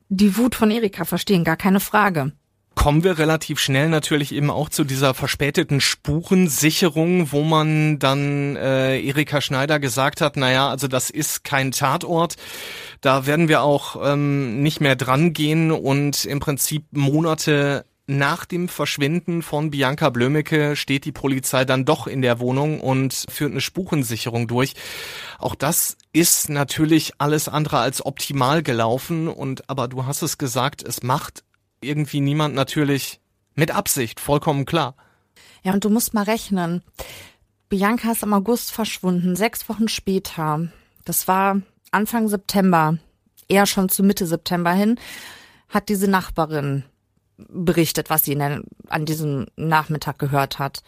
[0.08, 2.32] die Wut von Erika verstehen, gar keine Frage
[2.78, 9.00] kommen wir relativ schnell natürlich eben auch zu dieser verspäteten Spurensicherung, wo man dann äh,
[9.00, 12.36] Erika Schneider gesagt hat, naja, also das ist kein Tatort.
[13.00, 18.68] Da werden wir auch ähm, nicht mehr dran gehen und im Prinzip Monate nach dem
[18.68, 23.60] Verschwinden von Bianca Blömecke steht die Polizei dann doch in der Wohnung und führt eine
[23.60, 24.74] Spurensicherung durch.
[25.40, 30.84] Auch das ist natürlich alles andere als optimal gelaufen und aber du hast es gesagt,
[30.84, 31.42] es macht
[31.80, 33.20] irgendwie niemand natürlich
[33.54, 34.94] mit Absicht, vollkommen klar.
[35.62, 36.82] Ja, und du musst mal rechnen.
[37.68, 40.68] Bianca ist im August verschwunden, sechs Wochen später.
[41.04, 41.60] Das war
[41.90, 42.98] Anfang September,
[43.48, 44.98] eher schon zu Mitte September hin,
[45.68, 46.84] hat diese Nachbarin
[47.36, 50.82] berichtet, was sie der, an diesem Nachmittag gehört hat.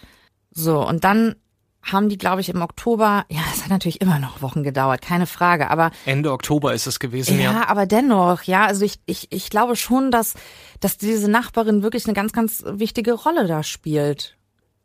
[0.51, 1.37] So, und dann
[1.83, 5.27] haben die, glaube ich, im Oktober, ja, es hat natürlich immer noch Wochen gedauert, keine
[5.27, 7.53] Frage, aber Ende Oktober ist es gewesen, ja.
[7.53, 10.35] Ja, aber dennoch, ja, also ich, ich, ich glaube schon, dass,
[10.81, 14.37] dass diese Nachbarin wirklich eine ganz, ganz wichtige Rolle da spielt.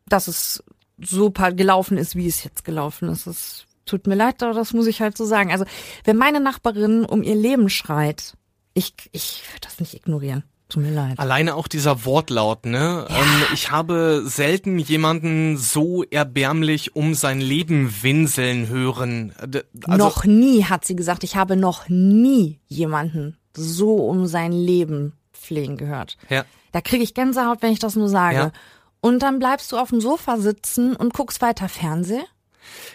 [0.07, 0.63] Dass es
[0.99, 3.27] so gelaufen ist, wie es jetzt gelaufen ist.
[3.27, 5.51] Es tut mir leid, aber das muss ich halt so sagen.
[5.51, 5.65] Also,
[6.03, 8.37] wenn meine Nachbarin um ihr Leben schreit,
[8.73, 10.43] ich, ich würde das nicht ignorieren.
[10.75, 11.19] Tut mir leid.
[11.19, 13.07] Alleine auch dieser Wortlaut, ne?
[13.09, 13.15] Ja.
[13.15, 19.33] Ähm, ich habe selten jemanden so erbärmlich um sein Leben winseln hören.
[19.87, 21.23] Also noch nie, hat sie gesagt.
[21.23, 26.17] Ich habe noch nie jemanden so um sein Leben flehen gehört.
[26.29, 26.43] Ja.
[26.73, 28.35] Da kriege ich Gänsehaut, wenn ich das nur sage.
[28.35, 28.51] Ja.
[28.99, 32.23] Und dann bleibst du auf dem Sofa sitzen und guckst weiter Fernseh.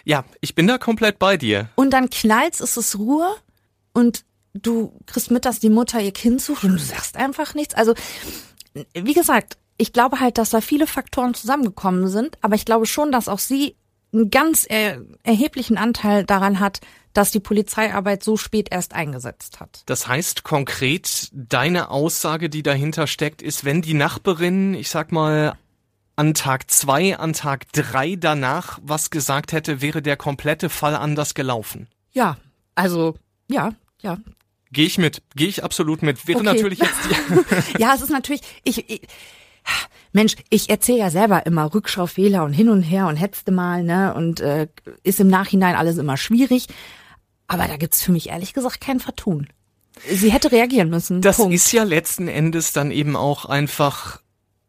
[0.05, 1.69] Ja, ich bin da komplett bei dir.
[1.73, 3.27] Und dann knallt's, ist es Ruhe
[3.93, 7.73] und du kriegst mit, dass die Mutter ihr Kind sucht und du sagst einfach nichts.
[7.73, 7.93] Also,
[8.93, 13.11] wie gesagt, ich glaube halt, dass da viele Faktoren zusammengekommen sind, aber ich glaube schon,
[13.11, 13.75] dass auch sie
[14.13, 16.81] einen ganz er erheblichen Anteil daran hat,
[17.13, 19.83] dass die Polizeiarbeit so spät erst eingesetzt hat.
[19.85, 25.57] Das heißt konkret, deine Aussage, die dahinter steckt, ist, wenn die Nachbarin, ich sag mal,
[26.15, 31.33] an Tag zwei, an Tag drei danach was gesagt hätte, wäre der komplette Fall anders
[31.33, 31.87] gelaufen.
[32.11, 32.37] Ja,
[32.75, 33.15] also
[33.49, 34.17] ja, ja,
[34.71, 36.27] Gehe ich mit, gehe ich absolut mit.
[36.27, 36.53] Wäre okay.
[36.53, 39.01] natürlich jetzt Ja, es ist natürlich, ich, ich
[40.13, 44.13] Mensch, ich erzähle ja selber immer Rückschaufehler und hin und her und hetzte mal, ne?
[44.13, 44.67] Und äh,
[45.03, 46.67] ist im Nachhinein alles immer schwierig.
[47.47, 49.47] Aber da gibt's für mich ehrlich gesagt kein Vertun.
[50.09, 51.21] Sie hätte reagieren müssen.
[51.21, 51.53] Das Punkt.
[51.53, 54.21] ist ja letzten Endes dann eben auch einfach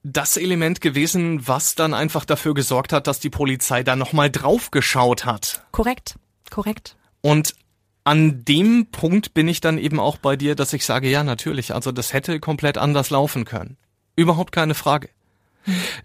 [0.03, 5.25] das Element gewesen, was dann einfach dafür gesorgt hat, dass die Polizei da nochmal draufgeschaut
[5.25, 5.65] hat.
[5.71, 6.17] Korrekt,
[6.51, 6.97] korrekt.
[7.21, 7.55] Und
[8.05, 11.75] an dem Punkt bin ich dann eben auch bei dir, dass ich sage, ja, natürlich,
[11.75, 13.77] also das hätte komplett anders laufen können.
[14.17, 15.09] Überhaupt keine Frage.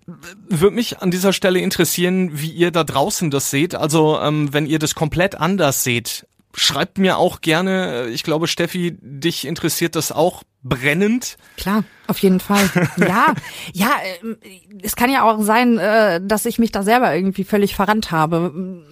[0.05, 3.73] Würde mich an dieser Stelle interessieren, wie ihr da draußen das seht.
[3.73, 8.07] Also, ähm, wenn ihr das komplett anders seht, schreibt mir auch gerne.
[8.09, 11.37] Ich glaube, Steffi, dich interessiert das auch brennend.
[11.55, 12.69] Klar, auf jeden Fall.
[12.97, 13.33] ja,
[13.73, 14.35] ja, äh,
[14.83, 18.83] es kann ja auch sein, äh, dass ich mich da selber irgendwie völlig verrannt habe.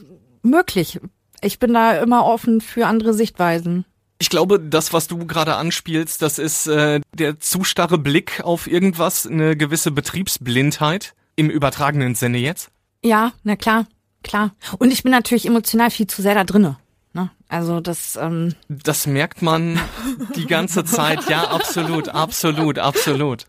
[0.42, 1.00] Möglich.
[1.46, 3.86] Ich bin da immer offen für andere Sichtweisen.
[4.18, 8.66] Ich glaube, das, was du gerade anspielst, das ist äh, der zu starre Blick auf
[8.66, 12.72] irgendwas, eine gewisse Betriebsblindheit im übertragenen Sinne jetzt.
[13.04, 13.86] Ja, na klar,
[14.24, 14.56] klar.
[14.80, 16.78] Und ich bin natürlich emotional viel zu sehr da drinne.
[17.14, 17.30] Ne?
[17.48, 18.18] Also das.
[18.20, 19.80] Ähm das merkt man
[20.36, 21.30] die ganze Zeit.
[21.30, 23.46] Ja, absolut, absolut, absolut.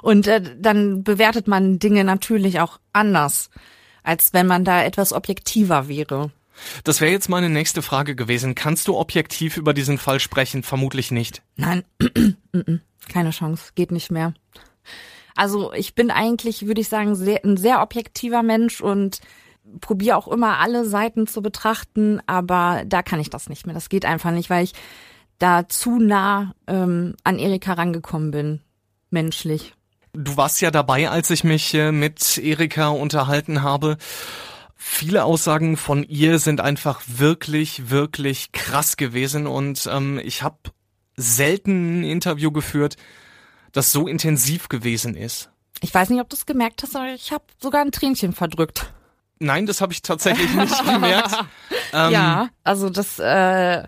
[0.00, 3.50] Und äh, dann bewertet man Dinge natürlich auch anders,
[4.02, 6.30] als wenn man da etwas objektiver wäre.
[6.84, 8.54] Das wäre jetzt meine nächste Frage gewesen.
[8.54, 10.62] Kannst du objektiv über diesen Fall sprechen?
[10.62, 11.42] Vermutlich nicht.
[11.56, 11.84] Nein,
[13.08, 14.34] keine Chance, geht nicht mehr.
[15.36, 19.20] Also ich bin eigentlich, würde ich sagen, sehr, ein sehr objektiver Mensch und
[19.80, 23.74] probiere auch immer alle Seiten zu betrachten, aber da kann ich das nicht mehr.
[23.74, 24.72] Das geht einfach nicht, weil ich
[25.38, 28.60] da zu nah ähm, an Erika rangekommen bin,
[29.10, 29.74] menschlich.
[30.12, 33.96] Du warst ja dabei, als ich mich äh, mit Erika unterhalten habe.
[34.86, 40.58] Viele Aussagen von ihr sind einfach wirklich, wirklich krass gewesen und ähm, ich habe
[41.16, 42.96] selten ein Interview geführt,
[43.72, 45.50] das so intensiv gewesen ist.
[45.80, 48.92] Ich weiß nicht, ob du es gemerkt hast, aber ich habe sogar ein Tränchen verdrückt.
[49.38, 51.34] Nein, das habe ich tatsächlich nicht gemerkt.
[51.94, 53.84] Ähm, ja, also das, äh,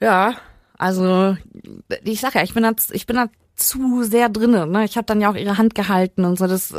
[0.00, 0.34] ja,
[0.76, 1.36] also
[2.04, 4.70] ich sag ja, ich bin da, ich bin da zu sehr drinnen.
[4.70, 4.84] Ne?
[4.84, 6.46] Ich habe dann ja auch ihre Hand gehalten und so.
[6.46, 6.74] Das,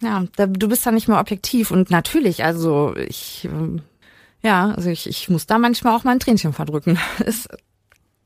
[0.00, 3.82] ja, da, du bist da nicht mehr objektiv und natürlich, also ich, ähm,
[4.42, 6.98] ja, also ich, ich muss da manchmal auch mal ein Tränchen verdrücken.
[7.24, 7.48] Das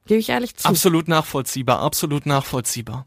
[0.06, 0.68] gebe ich ehrlich zu.
[0.68, 3.06] Absolut nachvollziehbar, absolut nachvollziehbar.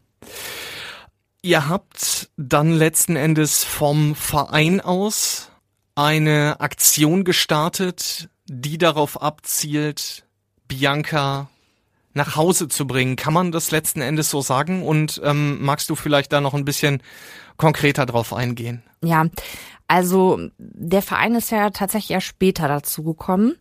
[1.42, 5.50] Ihr habt dann letzten Endes vom Verein aus
[5.94, 10.24] eine Aktion gestartet, die darauf abzielt,
[10.66, 11.48] Bianca
[12.16, 13.14] nach Hause zu bringen.
[13.14, 14.82] Kann man das letzten Endes so sagen?
[14.82, 17.02] Und ähm, magst du vielleicht da noch ein bisschen
[17.58, 18.82] konkreter drauf eingehen?
[19.04, 19.26] Ja,
[19.86, 23.54] also der Verein ist ja tatsächlich erst später dazu gekommen.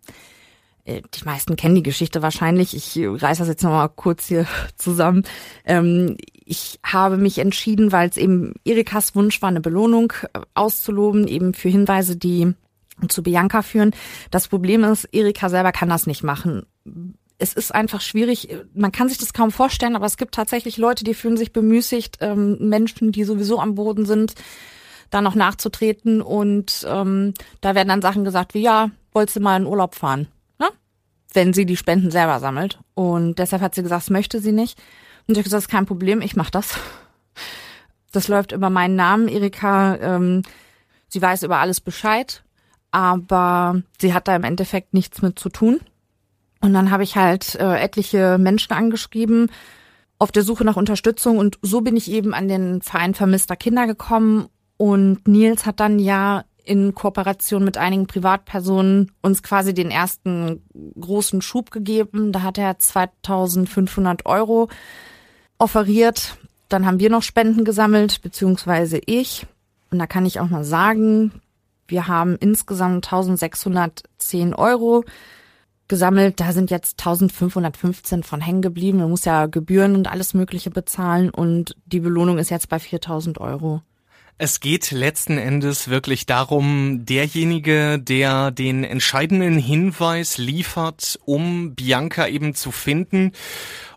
[0.85, 2.75] Äh, die meisten kennen die Geschichte wahrscheinlich.
[2.75, 5.23] Ich reiße das jetzt nochmal kurz hier zusammen.
[5.65, 6.15] Ähm,
[6.45, 11.53] ich habe mich entschieden, weil es eben Erikas Wunsch war, eine Belohnung äh, auszuloben, eben
[11.53, 12.53] für Hinweise, die
[13.09, 13.91] zu Bianca führen.
[14.31, 16.65] Das Problem ist, Erika selber kann das nicht machen.
[17.37, 18.47] Es ist einfach schwierig.
[18.73, 22.17] Man kann sich das kaum vorstellen, aber es gibt tatsächlich Leute, die fühlen sich bemüßigt,
[22.21, 24.35] ähm, Menschen, die sowieso am Boden sind,
[25.09, 26.21] da noch nachzutreten.
[26.21, 30.27] Und ähm, da werden dann Sachen gesagt wie, ja, wolltest du mal in Urlaub fahren?
[30.59, 30.67] Ne?
[31.33, 32.79] Wenn sie die Spenden selber sammelt.
[32.93, 34.79] Und deshalb hat sie gesagt, das möchte sie nicht.
[35.27, 36.79] Und ich habe gesagt, das ist kein Problem, ich mach das.
[38.11, 39.27] Das läuft über meinen Namen.
[39.27, 40.43] Erika, ähm,
[41.09, 42.43] sie weiß über alles Bescheid,
[42.91, 45.81] aber sie hat da im Endeffekt nichts mit zu tun.
[46.65, 49.51] Und dann habe ich halt äh, etliche Menschen angeschrieben
[50.17, 53.85] auf der Suche nach Unterstützung und so bin ich eben an den Verein vermisster Kinder
[53.85, 60.63] gekommen und Nils hat dann ja in Kooperation mit einigen Privatpersonen uns quasi den ersten
[60.99, 62.31] großen Schub gegeben.
[62.31, 64.67] Da hat er 2500 Euro
[65.59, 66.35] offeriert.
[66.67, 69.45] Dann haben wir noch Spenden gesammelt, beziehungsweise ich.
[69.91, 71.31] Und da kann ich auch mal sagen,
[71.87, 75.03] wir haben insgesamt 1610 Euro
[75.87, 76.39] gesammelt.
[76.39, 78.99] Da sind jetzt 1515 von hängen geblieben.
[78.99, 83.39] Man muss ja Gebühren und alles Mögliche bezahlen und die Belohnung ist jetzt bei 4000
[83.39, 83.81] Euro.
[84.37, 92.53] Es geht letzten Endes wirklich darum, derjenige, der den entscheidenden Hinweis liefert, um Bianca eben
[92.53, 93.31] zu finden,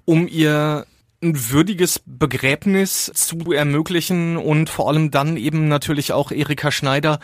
[0.04, 0.86] um ihr
[1.20, 7.18] ein würdiges Begräbnis zu ermöglichen und vor allem dann eben natürlich auch Erika Schneider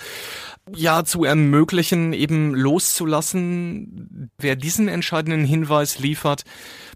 [0.73, 4.31] ja zu ermöglichen, eben loszulassen.
[4.39, 6.45] Wer diesen entscheidenden Hinweis liefert,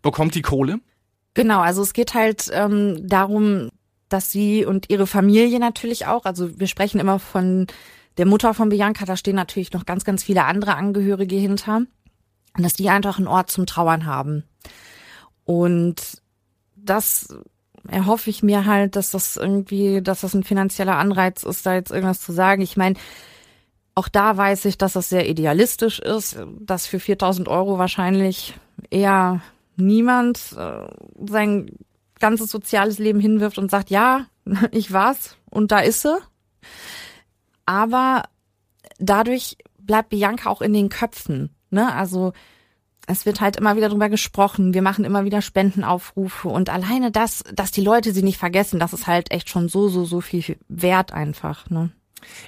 [0.03, 0.81] bekommt die Kohle.
[1.35, 3.71] Genau, also es geht halt ähm, darum,
[4.09, 7.67] dass sie und ihre Familie natürlich auch, also wir sprechen immer von
[8.17, 11.83] der Mutter von Bianca, da stehen natürlich noch ganz, ganz viele andere Angehörige hinter,
[12.57, 14.45] dass die einfach einen Ort zum Trauern haben.
[15.45, 16.21] Und
[16.75, 17.29] das
[17.87, 21.93] erhoffe ich mir halt, dass das irgendwie, dass das ein finanzieller Anreiz ist, da jetzt
[21.93, 22.63] irgendwas zu sagen.
[22.63, 22.97] Ich meine,
[23.99, 28.55] auch da weiß ich, dass das sehr idealistisch ist, dass für 4000 Euro wahrscheinlich
[28.91, 29.41] eher
[29.75, 30.87] niemand äh,
[31.27, 31.73] sein
[32.21, 34.27] ganzes soziales Leben hinwirft und sagt, ja,
[34.71, 36.17] ich war's und da ist sie.
[37.67, 38.23] Aber
[39.01, 41.51] dadurch bleibt Bianca auch in den Köpfen.
[41.71, 41.93] Ne?
[41.93, 42.35] Also
[43.09, 44.75] es wird halt immer wieder drüber gesprochen.
[44.75, 48.93] Wir machen immer wieder Spendenaufrufe und alleine das, dass die Leute sie nicht vergessen, das
[48.93, 51.69] ist halt echt schon so, so, so viel wert einfach.
[51.69, 51.91] Ne?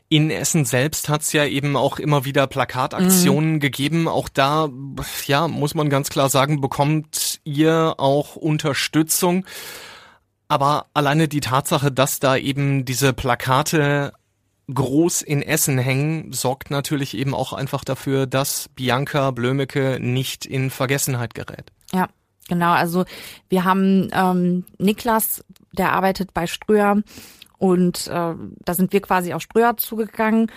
[0.09, 3.61] In Essen selbst hat's ja eben auch immer wieder Plakataktionen mhm.
[3.61, 4.09] gegeben.
[4.09, 4.68] Auch da,
[5.26, 9.44] ja, muss man ganz klar sagen, bekommt ihr auch Unterstützung.
[10.48, 14.12] Aber alleine die Tatsache, dass da eben diese Plakate
[14.72, 20.70] groß in Essen hängen, sorgt natürlich eben auch einfach dafür, dass Bianca Blömecke nicht in
[20.70, 21.72] Vergessenheit gerät.
[21.92, 22.09] Ja,
[22.48, 22.72] genau.
[22.72, 23.04] Also
[23.48, 27.02] wir haben ähm, Niklas, der arbeitet bei Ströer
[27.60, 30.50] und äh, da sind wir quasi auf Ströer zugegangen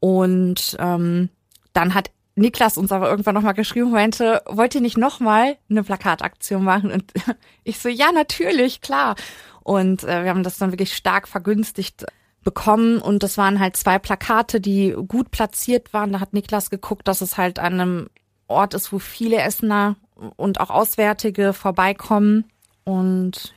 [0.00, 1.28] und ähm,
[1.72, 6.64] dann hat Niklas uns aber irgendwann nochmal geschrieben meinte, wollt ihr nicht nochmal eine Plakataktion
[6.64, 6.90] machen?
[6.90, 7.12] Und
[7.62, 9.14] ich so, ja, natürlich, klar.
[9.62, 12.06] Und äh, wir haben das dann wirklich stark vergünstigt
[12.42, 16.12] bekommen und das waren halt zwei Plakate, die gut platziert waren.
[16.12, 18.10] Da hat Niklas geguckt, dass es halt an einem
[18.48, 19.94] Ort ist, wo viele Essener
[20.34, 22.46] und auch Auswärtige vorbeikommen
[22.82, 23.54] und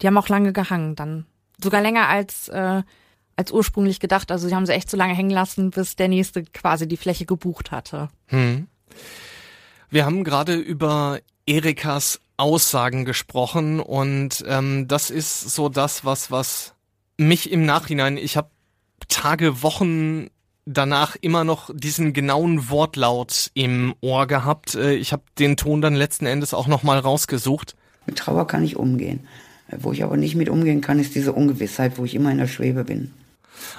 [0.00, 1.26] die haben auch lange gehangen dann.
[1.62, 2.82] Sogar länger als, äh,
[3.36, 4.30] als ursprünglich gedacht.
[4.30, 7.26] Also sie haben sie echt so lange hängen lassen, bis der nächste quasi die Fläche
[7.26, 8.08] gebucht hatte.
[8.28, 8.68] Hm.
[9.88, 16.74] Wir haben gerade über Erikas Aussagen gesprochen und ähm, das ist so das, was, was
[17.18, 18.50] mich im Nachhinein, ich habe
[19.08, 20.28] Tage, Wochen
[20.64, 24.74] danach immer noch diesen genauen Wortlaut im Ohr gehabt.
[24.74, 27.76] Äh, ich habe den Ton dann letzten Endes auch nochmal rausgesucht.
[28.06, 29.26] Mit Trauer kann ich umgehen.
[29.78, 32.46] Wo ich aber nicht mit umgehen kann, ist diese Ungewissheit, wo ich immer in der
[32.46, 33.12] Schwebe bin.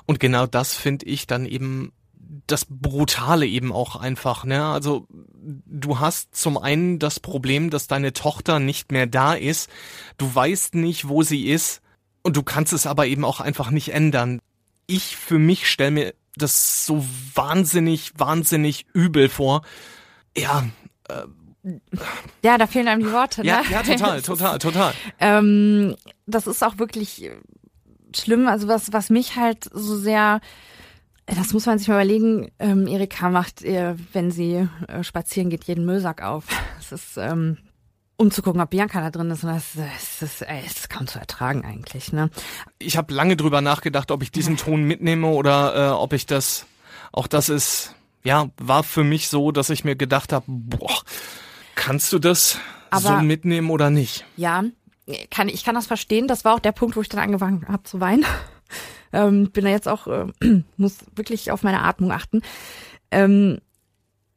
[0.05, 1.91] Und genau das finde ich dann eben
[2.47, 4.65] das Brutale eben auch einfach, ne?
[4.65, 5.07] Also
[5.43, 9.69] du hast zum einen das Problem, dass deine Tochter nicht mehr da ist.
[10.17, 11.81] Du weißt nicht, wo sie ist.
[12.23, 14.39] Und du kannst es aber eben auch einfach nicht ändern.
[14.85, 19.63] Ich für mich stelle mir das so wahnsinnig, wahnsinnig übel vor.
[20.37, 20.65] Ja,
[21.09, 21.23] äh,
[22.43, 23.41] ja, da fehlen einem die Worte.
[23.41, 23.47] Ne?
[23.47, 24.93] Ja, ja total, total, total.
[25.19, 25.95] Ähm,
[26.25, 27.29] das ist auch wirklich
[28.15, 28.47] schlimm.
[28.47, 30.41] Also was, was mich halt so sehr,
[31.25, 32.51] das muss man sich mal überlegen.
[32.59, 36.45] Ähm, Erika macht, äh, wenn sie äh, spazieren geht, jeden Müllsack auf.
[36.77, 37.57] Das ist ähm,
[38.21, 39.43] um zu gucken, ob Bianca da drin ist.
[39.43, 42.13] Und das, das, ist, ey, das ist kaum zu ertragen eigentlich.
[42.13, 42.29] Ne?
[42.77, 46.67] Ich habe lange drüber nachgedacht, ob ich diesen Ton mitnehme oder äh, ob ich das.
[47.11, 51.01] Auch das ist, ja, war für mich so, dass ich mir gedacht habe, boah,
[51.75, 52.57] kannst du das
[52.89, 54.25] Aber, so mitnehmen oder nicht?
[54.35, 54.63] Ja,
[55.29, 56.27] kann ich kann das verstehen.
[56.27, 58.25] Das war auch der Punkt, wo ich dann angefangen habe zu weinen.
[59.13, 60.27] ähm, bin da jetzt auch äh,
[60.77, 62.41] muss wirklich auf meine Atmung achten.
[63.11, 63.59] Ähm,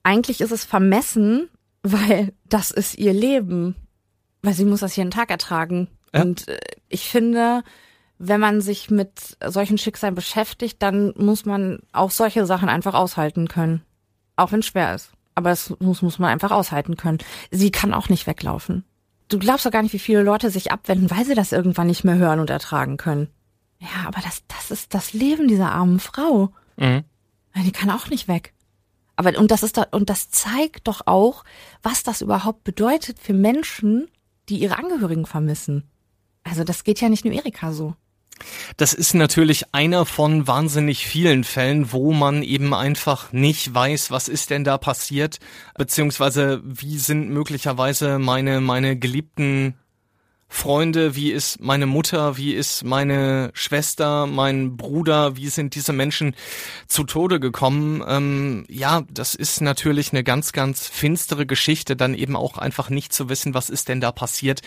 [0.02, 1.48] eigentlich ist es vermessen,
[1.82, 3.76] weil das ist ihr Leben.
[4.42, 5.88] Weil sie muss das jeden Tag ertragen.
[6.12, 6.22] Ja.
[6.22, 7.62] Und äh, ich finde,
[8.18, 13.48] wenn man sich mit solchen Schicksalen beschäftigt, dann muss man auch solche Sachen einfach aushalten
[13.48, 13.82] können.
[14.36, 15.12] Auch wenn es schwer ist.
[15.34, 17.18] Aber es muss, muss man einfach aushalten können.
[17.50, 18.84] Sie kann auch nicht weglaufen.
[19.28, 22.04] Du glaubst doch gar nicht, wie viele Leute sich abwenden, weil sie das irgendwann nicht
[22.04, 23.28] mehr hören und ertragen können.
[23.80, 26.50] Ja, aber das, das ist das Leben dieser armen Frau.
[26.76, 27.04] Mhm.
[27.56, 28.52] Die kann auch nicht weg.
[29.16, 31.44] Aber und das ist da, und das zeigt doch auch,
[31.82, 34.08] was das überhaupt bedeutet für Menschen,
[34.48, 35.88] die ihre Angehörigen vermissen.
[36.42, 37.94] Also das geht ja nicht nur Erika so.
[38.76, 44.28] Das ist natürlich einer von wahnsinnig vielen Fällen, wo man eben einfach nicht weiß, was
[44.28, 45.38] ist denn da passiert,
[45.76, 49.74] beziehungsweise wie sind möglicherweise meine, meine geliebten
[50.54, 56.36] Freunde, wie ist meine Mutter, wie ist meine Schwester, mein Bruder, wie sind diese Menschen
[56.86, 58.04] zu Tode gekommen?
[58.06, 63.12] Ähm, ja, das ist natürlich eine ganz, ganz finstere Geschichte, dann eben auch einfach nicht
[63.12, 64.60] zu wissen, was ist denn da passiert.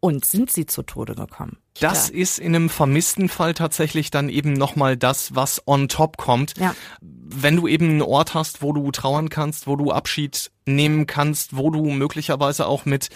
[0.00, 1.58] Und sind sie zu Tode gekommen?
[1.80, 6.56] Das ist in einem vermissten Fall tatsächlich dann eben nochmal das, was on top kommt.
[6.58, 6.74] Ja.
[7.00, 11.56] Wenn du eben einen Ort hast, wo du trauern kannst, wo du Abschied nehmen kannst,
[11.56, 13.10] wo du möglicherweise auch mit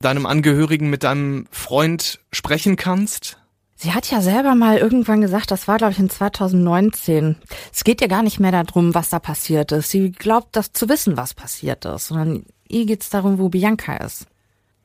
[0.00, 3.36] deinem Angehörigen, mit deinem Freund sprechen kannst?
[3.76, 7.36] Sie hat ja selber mal irgendwann gesagt, das war glaube ich in 2019.
[7.72, 9.90] Es geht ja gar nicht mehr darum, was da passiert ist.
[9.90, 14.26] Sie glaubt, das zu wissen, was passiert ist, sondern ihr geht's darum, wo Bianca ist.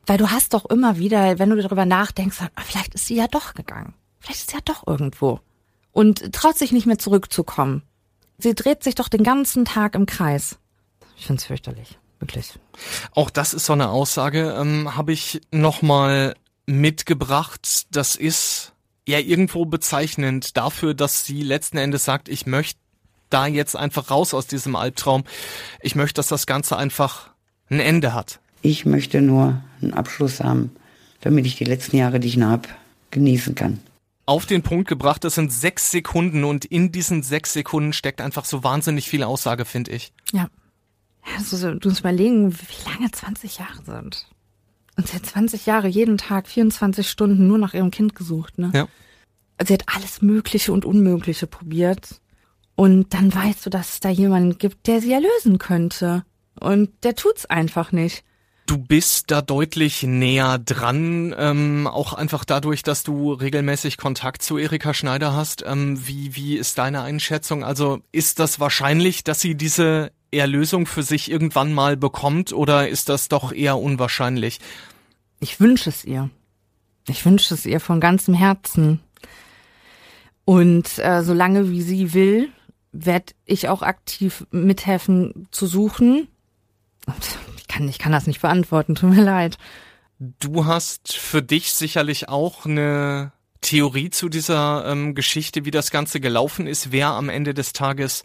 [0.06, 3.28] Weil du hast doch immer wieder, wenn du darüber nachdenkst, ah, vielleicht ist sie ja
[3.28, 3.94] doch gegangen.
[4.20, 5.40] Vielleicht ist sie ja doch irgendwo.
[5.92, 7.84] Und traut sich nicht mehr zurückzukommen.
[8.38, 10.58] Sie dreht sich doch den ganzen Tag im Kreis.
[11.18, 11.98] Ich find's fürchterlich.
[12.20, 12.54] Wirklich.
[13.12, 17.88] Auch das ist so eine Aussage, ähm, habe ich nochmal mitgebracht.
[17.92, 18.74] Das ist
[19.08, 22.80] ja irgendwo bezeichnend dafür, dass sie letzten Endes sagt, ich möchte
[23.30, 25.24] da jetzt einfach raus aus diesem Albtraum.
[25.82, 27.32] Ich möchte, dass das Ganze einfach
[27.70, 28.40] ein Ende hat.
[28.66, 30.72] Ich möchte nur einen Abschluss haben,
[31.22, 32.68] damit ich die letzten Jahre, die ich noch habe,
[33.12, 33.80] genießen kann.
[34.26, 38.44] Auf den Punkt gebracht, das sind sechs Sekunden und in diesen sechs Sekunden steckt einfach
[38.44, 40.12] so wahnsinnig viel Aussage, finde ich.
[40.34, 40.50] Ja.
[41.38, 44.26] Also, du musst überlegen, wie lange 20 Jahre sind.
[44.98, 48.72] Und sie hat 20 Jahre jeden Tag 24 Stunden nur nach ihrem Kind gesucht, ne?
[48.74, 48.88] Ja.
[49.58, 52.20] Also sie hat alles Mögliche und Unmögliche probiert.
[52.74, 56.26] Und dann weißt du, dass es da jemanden gibt, der sie erlösen könnte.
[56.60, 58.24] Und der tut's einfach nicht.
[58.66, 64.58] Du bist da deutlich näher dran, ähm, auch einfach dadurch, dass du regelmäßig Kontakt zu
[64.58, 65.64] Erika Schneider hast.
[65.68, 67.64] Ähm, wie, wie ist deine Einschätzung?
[67.64, 73.10] Also ist das wahrscheinlich, dass sie diese Erlösung für sich irgendwann mal bekommt oder ist
[73.10, 74.60] das doch eher unwahrscheinlich?
[75.40, 76.32] Ich wünsche es ihr.
[77.08, 79.00] Ich wünsche es ihr von ganzem Herzen.
[80.44, 82.50] Und äh, solange wie sie will,
[82.92, 86.28] werde ich auch aktiv mithelfen zu suchen.
[87.08, 89.58] Ich kann, ich kann das nicht beantworten, tut mir leid.
[90.20, 96.20] Du hast für dich sicherlich auch eine Theorie zu dieser ähm, Geschichte, wie das Ganze
[96.20, 98.24] gelaufen ist, wer am Ende des Tages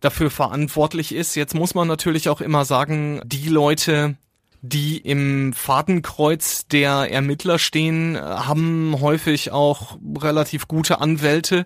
[0.00, 1.34] dafür verantwortlich ist.
[1.34, 4.16] Jetzt muss man natürlich auch immer sagen, die Leute,
[4.60, 11.64] die im Fadenkreuz der Ermittler stehen, haben häufig auch relativ gute Anwälte,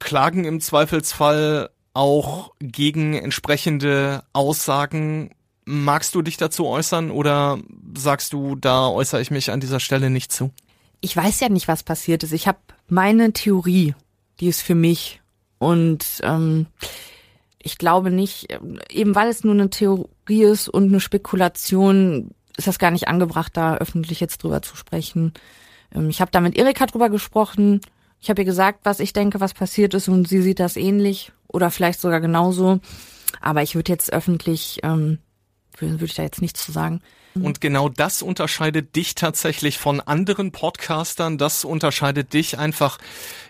[0.00, 5.30] klagen im Zweifelsfall auch gegen entsprechende Aussagen.
[5.70, 7.58] Magst du dich dazu äußern oder
[7.94, 10.50] sagst du, da äußere ich mich an dieser Stelle nicht zu?
[11.02, 12.32] Ich weiß ja nicht, was passiert ist.
[12.32, 12.56] Ich habe
[12.88, 13.94] meine Theorie,
[14.40, 15.20] die ist für mich.
[15.58, 16.68] Und ähm,
[17.58, 18.48] ich glaube nicht,
[18.90, 20.08] eben weil es nur eine Theorie
[20.44, 25.34] ist und eine Spekulation, ist das gar nicht angebracht, da öffentlich jetzt drüber zu sprechen.
[25.94, 27.82] Ähm, ich habe da mit Erika drüber gesprochen.
[28.20, 31.30] Ich habe ihr gesagt, was ich denke, was passiert ist und sie sieht das ähnlich
[31.46, 32.80] oder vielleicht sogar genauso.
[33.42, 35.18] Aber ich würde jetzt öffentlich, ähm,
[35.80, 37.00] würde ich da jetzt nichts zu sagen.
[37.34, 41.38] Und genau das unterscheidet dich tatsächlich von anderen Podcastern.
[41.38, 42.98] Das unterscheidet dich einfach,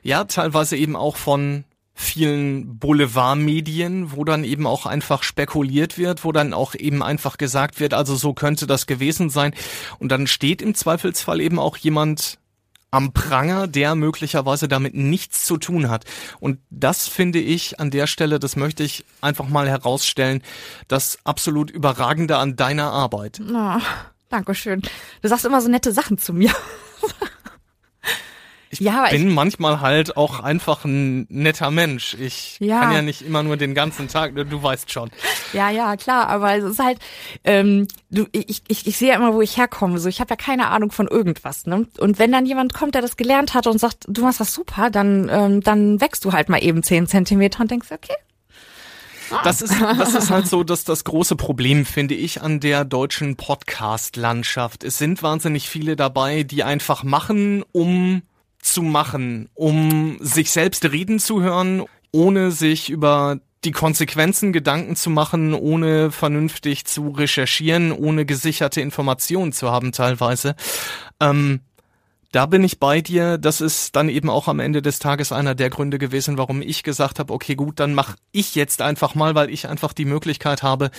[0.03, 1.65] ja, teilweise eben auch von
[1.95, 7.81] vielen Boulevardmedien, wo dann eben auch einfach spekuliert wird, wo dann auch eben einfach gesagt
[7.81, 9.53] wird, also so könnte das gewesen sein.
[9.99, 12.39] Und dann steht im Zweifelsfall eben auch jemand
[12.91, 16.05] am Pranger, der möglicherweise damit nichts zu tun hat.
[16.41, 20.43] Und das finde ich an der Stelle, das möchte ich einfach mal herausstellen,
[20.89, 23.41] das absolut Überragende an deiner Arbeit.
[23.41, 23.81] Oh,
[24.31, 24.83] Dankeschön.
[25.23, 26.53] Du sagst immer so nette Sachen zu mir.
[28.71, 32.15] Ich ja, bin ich, manchmal halt auch einfach ein netter Mensch.
[32.15, 32.81] Ich ja.
[32.81, 35.11] kann ja nicht immer nur den ganzen Tag, du weißt schon.
[35.53, 36.99] Ja, ja, klar, aber es ist halt,
[37.45, 39.99] ähm, du, ich, ich, ich sehe ja immer, wo ich herkomme.
[39.99, 41.87] So, ich habe ja keine Ahnung von irgendwas, ne?
[41.99, 44.91] Und wenn dann jemand kommt, der das gelernt hat und sagt, du machst das super,
[44.91, 48.15] dann, ähm, dann wächst du halt mal eben zehn Zentimeter und denkst, okay,
[49.45, 53.37] das ist, das ist halt so, dass das große Problem, finde ich, an der deutschen
[53.37, 54.85] Podcast-Landschaft.
[54.85, 58.23] Es sind wahnsinnig viele dabei, die einfach machen, um
[58.61, 65.11] zu machen, um sich selbst reden zu hören, ohne sich über die Konsequenzen Gedanken zu
[65.11, 70.55] machen, ohne vernünftig zu recherchieren, ohne gesicherte Informationen zu haben teilweise.
[71.21, 71.61] Ähm,
[72.31, 73.39] da bin ich bei dir.
[73.39, 76.83] Das ist dann eben auch am Ende des Tages einer der Gründe gewesen, warum ich
[76.83, 80.63] gesagt habe, okay, gut, dann mache ich jetzt einfach mal, weil ich einfach die Möglichkeit
[80.63, 80.91] habe,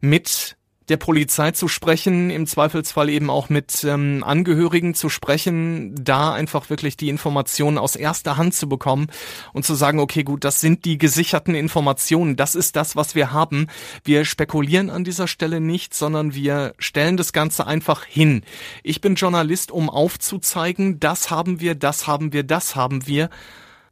[0.00, 0.56] mit
[0.90, 6.68] der Polizei zu sprechen, im Zweifelsfall eben auch mit ähm, Angehörigen zu sprechen, da einfach
[6.68, 9.06] wirklich die Informationen aus erster Hand zu bekommen
[9.52, 13.32] und zu sagen, okay, gut, das sind die gesicherten Informationen, das ist das, was wir
[13.32, 13.68] haben.
[14.04, 18.42] Wir spekulieren an dieser Stelle nicht, sondern wir stellen das Ganze einfach hin.
[18.82, 23.30] Ich bin Journalist, um aufzuzeigen, das haben wir, das haben wir, das haben wir.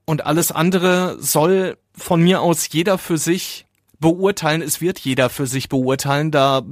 [0.04, 3.67] Und alles andere soll von mir aus jeder für sich
[4.00, 4.62] beurteilen.
[4.62, 6.30] Es wird jeder für sich beurteilen.
[6.30, 6.62] Da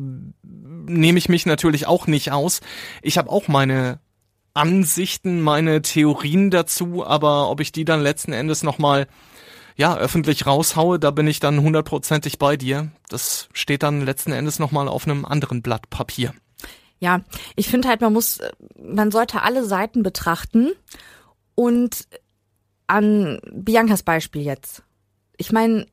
[0.42, 2.60] nehme ich mich natürlich auch nicht aus.
[3.02, 4.00] Ich habe auch meine
[4.54, 9.06] Ansichten, meine Theorien dazu, aber ob ich die dann letzten Endes nochmal
[9.76, 12.90] ja, öffentlich raushaue, da bin ich dann hundertprozentig bei dir.
[13.10, 16.32] Das steht dann letzten Endes nochmal auf einem anderen Blatt Papier.
[16.98, 17.20] Ja,
[17.56, 18.40] ich finde halt, man muss,
[18.82, 20.72] man sollte alle Seiten betrachten
[21.54, 22.08] und
[22.86, 24.82] an Biancas Beispiel jetzt.
[25.36, 25.86] Ich meine,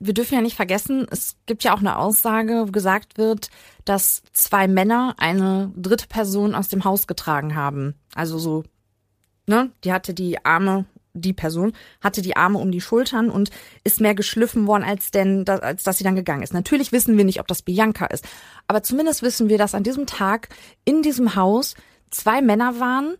[0.00, 3.50] wir dürfen ja nicht vergessen, es gibt ja auch eine Aussage, wo gesagt wird,
[3.84, 7.94] dass zwei Männer eine dritte Person aus dem Haus getragen haben.
[8.14, 8.64] Also so,
[9.46, 13.50] ne, die hatte die Arme, die Person hatte die Arme um die Schultern und
[13.84, 16.54] ist mehr geschliffen worden, als denn, als dass sie dann gegangen ist.
[16.54, 18.26] Natürlich wissen wir nicht, ob das Bianca ist,
[18.68, 20.48] aber zumindest wissen wir, dass an diesem Tag
[20.86, 21.74] in diesem Haus
[22.10, 23.16] zwei Männer waren,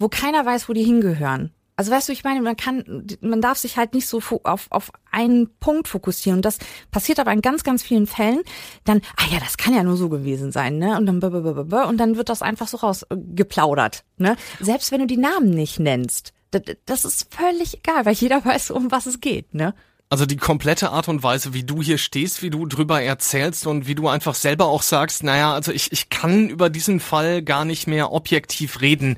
[0.00, 1.52] wo keiner weiß, wo die hingehören.
[1.76, 4.92] Also weißt du, ich meine, man kann, man darf sich halt nicht so auf, auf
[5.10, 6.38] einen Punkt fokussieren.
[6.38, 6.58] Und das
[6.92, 8.42] passiert aber in ganz, ganz vielen Fällen.
[8.84, 10.96] Dann, ah ja, das kann ja nur so gewesen sein, ne?
[10.96, 14.36] Und dann, und dann wird das einfach so rausgeplaudert, ne?
[14.60, 18.70] Selbst wenn du die Namen nicht nennst, das, das ist völlig egal, weil jeder weiß,
[18.70, 19.74] um was es geht, ne?
[20.10, 23.88] Also die komplette Art und Weise, wie du hier stehst, wie du drüber erzählst und
[23.88, 27.64] wie du einfach selber auch sagst, naja, also ich, ich kann über diesen Fall gar
[27.64, 29.16] nicht mehr objektiv reden.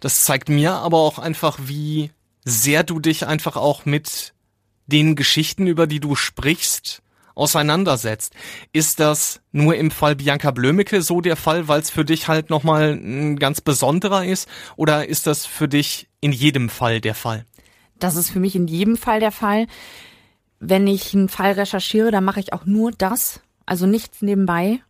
[0.00, 2.10] Das zeigt mir aber auch einfach, wie
[2.44, 4.34] sehr du dich einfach auch mit
[4.86, 7.02] den Geschichten, über die du sprichst,
[7.34, 8.34] auseinandersetzt.
[8.72, 12.50] Ist das nur im Fall Bianca Blömecke so der Fall, weil es für dich halt
[12.50, 14.48] nochmal ein ganz besonderer ist?
[14.76, 17.44] Oder ist das für dich in jedem Fall der Fall?
[17.98, 19.66] Das ist für mich in jedem Fall der Fall.
[20.58, 24.80] Wenn ich einen Fall recherchiere, dann mache ich auch nur das, also nichts nebenbei.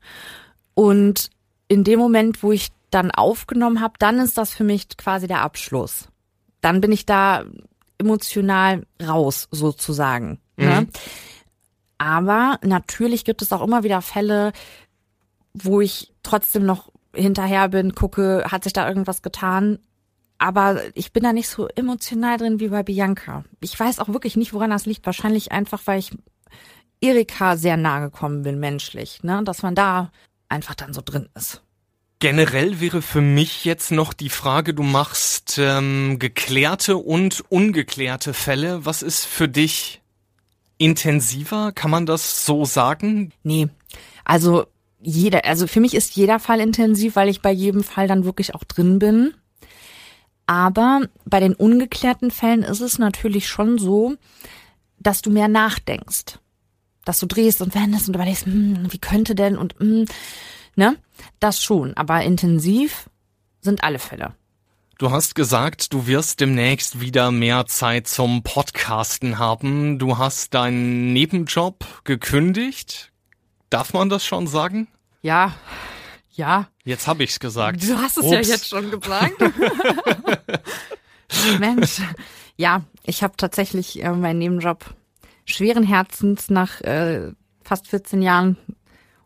[0.75, 1.31] Und
[1.69, 5.43] in dem Moment, wo ich dann aufgenommen habe, dann ist das für mich quasi der
[5.43, 6.09] Abschluss.
[6.61, 7.45] Dann bin ich da
[7.99, 10.41] emotional raus, sozusagen.
[10.57, 10.67] Ne?
[10.67, 10.71] Mhm.
[10.71, 10.87] Ne?
[11.99, 14.53] Aber natürlich gibt es auch immer wieder Fälle,
[15.53, 19.81] wo ich trotzdem noch hinterher bin, gucke, hat sich da irgendwas getan.
[20.39, 23.45] Aber ich bin da nicht so emotional drin wie bei Bianca.
[23.61, 25.05] Ich weiß auch wirklich nicht, woran das liegt.
[25.05, 26.13] Wahrscheinlich einfach, weil ich
[27.01, 29.43] Erika sehr nahe gekommen bin, menschlich, ne?
[29.45, 30.13] Dass man da
[30.49, 31.63] einfach dann so drin ist.
[32.21, 38.85] Generell wäre für mich jetzt noch die Frage, du machst ähm, geklärte und ungeklärte Fälle.
[38.85, 40.03] Was ist für dich
[40.79, 41.71] intensiver?
[41.73, 43.33] Kann man das so sagen?
[43.45, 43.69] Nee,
[44.25, 44.67] also
[45.01, 48.55] jeder, also für mich ist jeder Fall intensiv, weil ich bei jedem Fall dann wirklich
[48.55, 49.35] auch drin bin.
[50.47, 54.17] Aber bei den ungeklärten Fällen ist es natürlich schon so,
[54.99, 56.39] dass du mehr nachdenkst.
[57.05, 60.07] Dass du drehst und wendest und überlegst, hm, wie könnte denn und hm,
[60.75, 60.97] ne?
[61.41, 63.09] Das schon, aber intensiv
[63.61, 64.35] sind alle Fälle.
[64.99, 70.01] Du hast gesagt, du wirst demnächst wieder mehr Zeit zum Podcasten haben.
[70.01, 73.13] Du hast deinen Nebenjob gekündigt.
[73.71, 74.89] Darf man das schon sagen?
[75.23, 75.55] Ja,
[76.33, 76.69] ja.
[76.85, 77.83] Jetzt habe ich's gesagt.
[77.83, 78.33] Du hast es Ups.
[78.33, 79.41] ja jetzt schon gesagt.
[81.61, 82.01] Mensch,
[82.57, 84.97] ja, ich habe tatsächlich äh, meinen Nebenjob
[85.45, 87.31] schweren Herzens nach äh,
[87.63, 88.57] fast 14 Jahren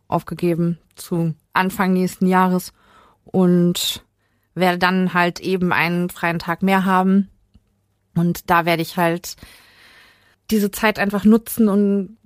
[0.06, 2.72] aufgegeben zu Anfang nächsten Jahres
[3.24, 4.04] und
[4.54, 7.28] werde dann halt eben einen freien Tag mehr haben.
[8.14, 9.36] Und da werde ich halt
[10.50, 12.16] diese Zeit einfach nutzen und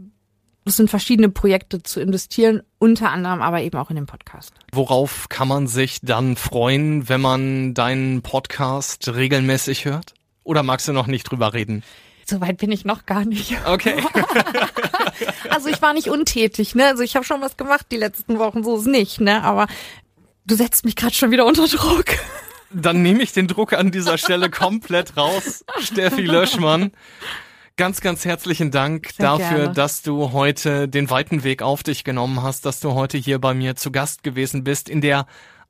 [0.65, 4.53] es sind verschiedene Projekte zu investieren, unter anderem aber eben auch in den Podcast.
[4.73, 10.15] Worauf kann man sich dann freuen, wenn man deinen Podcast regelmäßig hört?
[10.43, 11.85] Oder magst du noch nicht drüber reden?
[12.29, 13.57] Soweit bin ich noch gar nicht.
[13.67, 14.03] Okay.
[15.49, 16.87] also ich war nicht untätig, ne?
[16.87, 19.45] Also ich habe schon was gemacht die letzten Wochen, so ist nicht, ne?
[19.45, 19.69] Aber
[20.45, 22.07] du setzt mich gerade schon wieder unter Druck.
[22.73, 26.91] Dann nehme ich den Druck an dieser Stelle komplett raus, Steffi Löschmann.
[27.77, 29.75] Ganz, ganz herzlichen Dank Sehr dafür, gerne.
[29.75, 33.55] dass du heute den weiten Weg auf dich genommen hast, dass du heute hier bei
[33.55, 35.27] mir zu Gast gewesen bist in der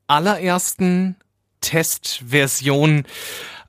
[0.06, 1.16] allerersten
[1.60, 3.04] Testversion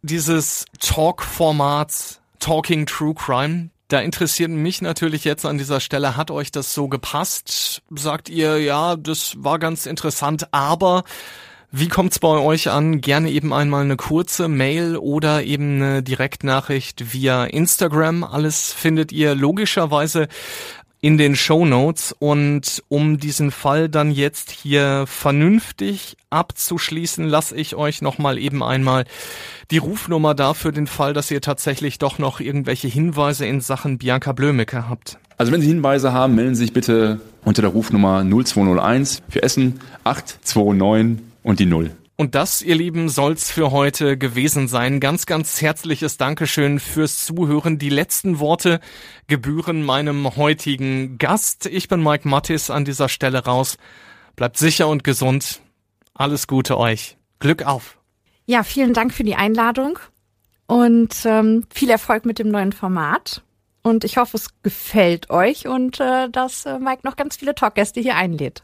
[0.04, 3.70] dieses Talk-Formats Talking True Crime.
[3.88, 7.82] Da interessiert mich natürlich jetzt an dieser Stelle, hat euch das so gepasst?
[7.96, 11.04] Sagt ihr, ja, das war ganz interessant, aber
[11.70, 13.02] wie kommt's bei euch an?
[13.02, 18.24] Gerne eben einmal eine kurze Mail oder eben eine Direktnachricht via Instagram.
[18.24, 20.30] Alles findet ihr logischerweise
[21.02, 27.76] in den Show Notes und um diesen Fall dann jetzt hier vernünftig abzuschließen, lasse ich
[27.76, 29.06] euch noch mal eben einmal
[29.70, 33.98] die Rufnummer da für den Fall, dass ihr tatsächlich doch noch irgendwelche Hinweise in Sachen
[33.98, 35.20] Bianca Blömecke habt.
[35.38, 39.80] Also wenn Sie Hinweise haben, melden Sie sich bitte unter der Rufnummer 0201 für Essen
[40.04, 41.92] 829 und die Null.
[42.20, 45.00] Und das, ihr Lieben, soll's für heute gewesen sein.
[45.00, 47.78] Ganz, ganz herzliches Dankeschön fürs Zuhören.
[47.78, 48.80] Die letzten Worte
[49.28, 51.68] gebühren meinem heutigen Gast.
[51.68, 53.78] Ich bin Mike Mattis an dieser Stelle raus.
[54.36, 55.62] Bleibt sicher und gesund.
[56.16, 57.18] Alles Gute euch.
[57.38, 58.00] Glück auf.
[58.48, 60.00] Ja, vielen Dank für die Einladung
[60.66, 63.44] und ähm, viel Erfolg mit dem neuen Format.
[63.84, 68.02] Und ich hoffe, es gefällt euch und äh, dass äh, Mike noch ganz viele Talkgäste
[68.02, 68.64] hier einlädt.